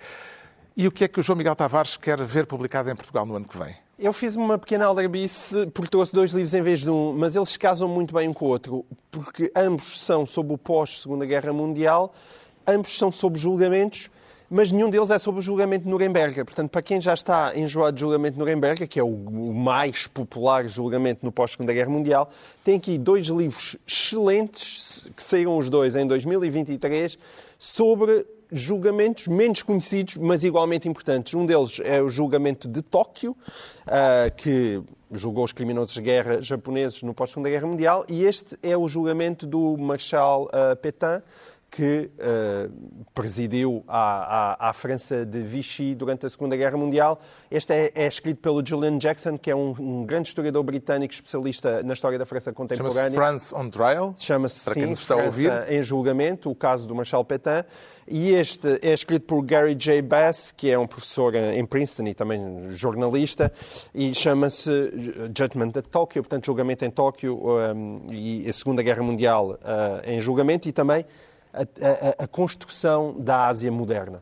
[0.75, 3.35] E o que é que o João Miguel Tavares quer ver publicado em Portugal no
[3.35, 3.75] ano que vem?
[3.99, 7.57] Eu fiz uma pequena aldrabice porque trouxe dois livros em vez de um, mas eles
[7.57, 12.13] casam muito bem um com o outro, porque ambos são sobre o pós-Segunda Guerra Mundial,
[12.67, 14.11] ambos são sobre julgamentos,
[14.51, 16.43] mas nenhum deles é sobre o julgamento de Nuremberg.
[16.43, 19.17] Portanto, para quem já está enjoado de julgamento de Nuremberg, que é o
[19.51, 22.29] mais popular julgamento no pós-Segunda Guerra Mundial,
[22.63, 27.17] tem aqui dois livros excelentes, que saíram os dois em 2023,
[27.57, 31.33] sobre julgamentos menos conhecidos, mas igualmente importantes.
[31.33, 34.81] Um deles é o julgamento de Tóquio, uh, que
[35.11, 39.45] julgou os criminosos de guerra japoneses no pós-Segunda Guerra Mundial, e este é o julgamento
[39.45, 41.21] do Marshal uh, Pétain,
[41.69, 47.19] que uh, presidiu a, França de Vichy durante a Segunda Guerra Mundial.
[47.51, 51.83] Este é, é escrito pelo Julian Jackson, que é um, um, grande historiador britânico especialista
[51.83, 53.11] na história da França contemporânea.
[53.11, 54.15] Chama-se France on Trial?
[54.17, 55.51] Chama-se, sim, quem está França a ouvir.
[55.69, 57.63] em julgamento, o caso do Marshal Pétain.
[58.07, 60.01] E este é escrito por Gary J.
[60.01, 63.51] Bass, que é um professor em Princeton e também jornalista,
[63.93, 64.71] e chama-se
[65.37, 69.57] Judgment at Tokyo, portanto, julgamento em Tóquio um, e a Segunda Guerra Mundial uh,
[70.05, 71.05] em julgamento, e também
[71.57, 74.21] a, a, a construção da Ásia moderna.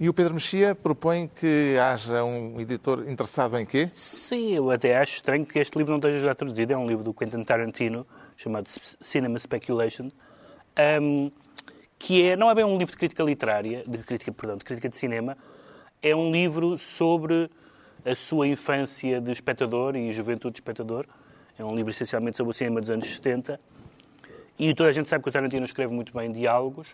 [0.00, 3.88] E o Pedro Mexia propõe que haja um editor interessado em quê?
[3.94, 6.72] Sim, eu até acho estranho que este livro não esteja já traduzido.
[6.72, 8.04] É um livro do Quentin Tarantino,
[8.36, 8.66] chamado
[9.00, 10.10] Cinema Speculation,
[11.00, 11.30] um,
[11.98, 14.88] que é, não é bem um livro de crítica literária, de crítica, perdão, de crítica
[14.88, 15.36] de cinema,
[16.02, 17.48] é um livro sobre
[18.04, 21.06] a sua infância de espectador e juventude de espectador.
[21.56, 23.60] É um livro essencialmente sobre o cinema dos anos 70
[24.68, 26.92] e toda a gente sabe que o Tarantino escreve muito bem diálogos.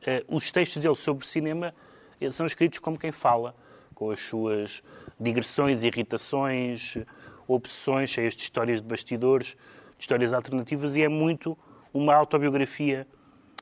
[0.00, 1.74] Uh, os textos dele sobre cinema
[2.32, 3.54] são escritos como quem fala,
[3.94, 4.82] com as suas
[5.20, 6.96] digressões, irritações,
[7.46, 9.56] obsessões, cheias de histórias de bastidores, de
[10.00, 11.58] histórias alternativas, e é muito
[11.92, 13.06] uma autobiografia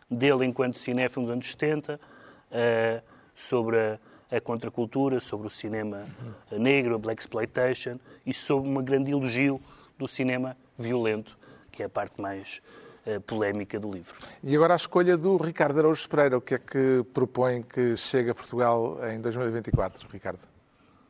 [0.08, 1.98] dele enquanto cinéfilo nos anos 70, uh,
[2.52, 3.02] eh,
[3.34, 3.98] sobre a,
[4.30, 6.06] a, contracultura, sobre o cinema
[6.52, 9.60] negro, a black exploitation, e sobre uma grande elogio
[9.98, 11.36] do cinema violento,
[11.72, 12.62] que é a parte mais
[13.26, 14.14] polémica do livro.
[14.42, 16.36] E agora a escolha do Ricardo Araújo Pereira.
[16.36, 20.40] O que é que propõe que chegue a Portugal em 2024, Ricardo?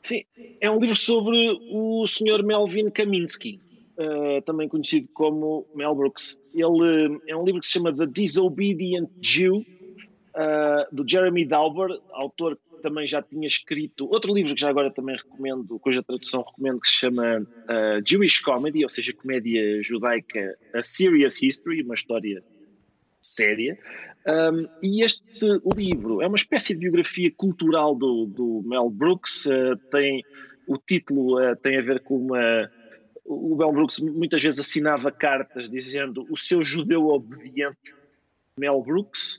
[0.07, 0.25] Sim,
[0.61, 2.45] é um livro sobre o Sr.
[2.45, 3.59] Melvin Kaminsky,
[3.99, 6.39] uh, também conhecido como Mel Brooks.
[6.55, 12.57] Ele é um livro que se chama The Disobedient Jew, uh, do Jeremy Dauber, autor
[12.83, 16.89] também já tinha escrito outro livro que já agora também recomendo, cuja tradução recomendo, que
[16.89, 22.43] se chama uh, Jewish Comedy, ou seja, comédia judaica, A Serious History, uma história
[23.21, 23.79] séria.
[24.27, 25.47] Um, e este
[25.77, 30.25] livro é uma espécie de biografia cultural do, do Mel Brooks, uh, tem
[30.67, 32.71] o título uh, tem a ver com uma
[33.25, 37.95] o Mel Brooks muitas vezes assinava cartas dizendo o seu judeu obediente
[38.59, 39.36] Mel Brooks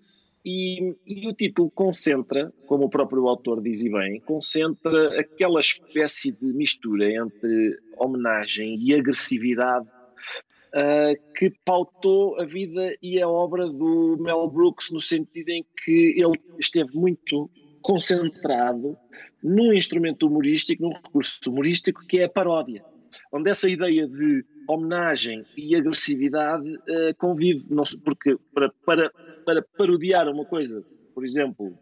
[0.47, 6.31] e, e, o título concentra, como o próprio autor diz e bem, concentra aquela espécie
[6.31, 14.15] de mistura entre homenagem e agressividade uh, que pautou a vida e a obra do
[14.21, 17.49] Mel Brooks, no sentido em que ele esteve muito
[17.81, 18.97] concentrado
[19.43, 22.85] num instrumento humorístico, num recurso humorístico que é a paródia,
[23.33, 29.11] onde essa ideia de homenagem e agressividade uh, convive, não, porque para, para
[29.47, 30.83] para parodiar uma coisa,
[31.15, 31.73] por exemplo,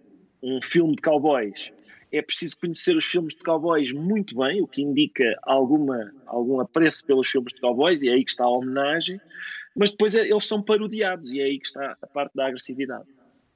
[0.44, 1.72] um filme de cowboys,
[2.12, 7.04] é preciso conhecer os filmes de cowboys muito bem, o que indica alguma, algum apreço
[7.08, 9.20] pelos filmes de cowboys, e é aí que está a homenagem,
[9.76, 13.08] mas depois é, eles são parodiados, e é aí que está a parte da agressividade.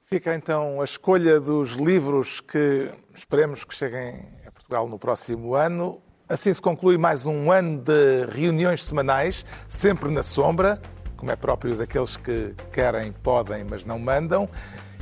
[0.06, 6.02] Fica então a escolha dos livros que esperemos que cheguem a Portugal no próximo ano.
[6.28, 10.82] Assim se conclui mais um ano de reuniões semanais, sempre na sombra,
[11.20, 14.48] como é próprio daqueles que querem, podem, mas não mandam.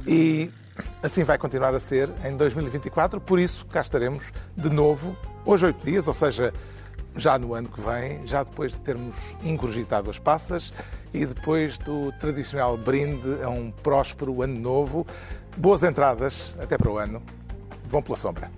[0.06, 0.52] E
[1.04, 5.16] assim vai continuar a ser em 2024, por isso cá estaremos de novo,
[5.46, 6.52] hoje oito dias, ou seja,
[7.16, 10.74] já no ano que vem, já depois de termos ingurgitado as passas
[11.14, 15.06] e depois do tradicional brinde a um próspero ano novo.
[15.56, 17.22] Boas entradas, até para o ano.
[17.86, 18.52] Vão pela sombra.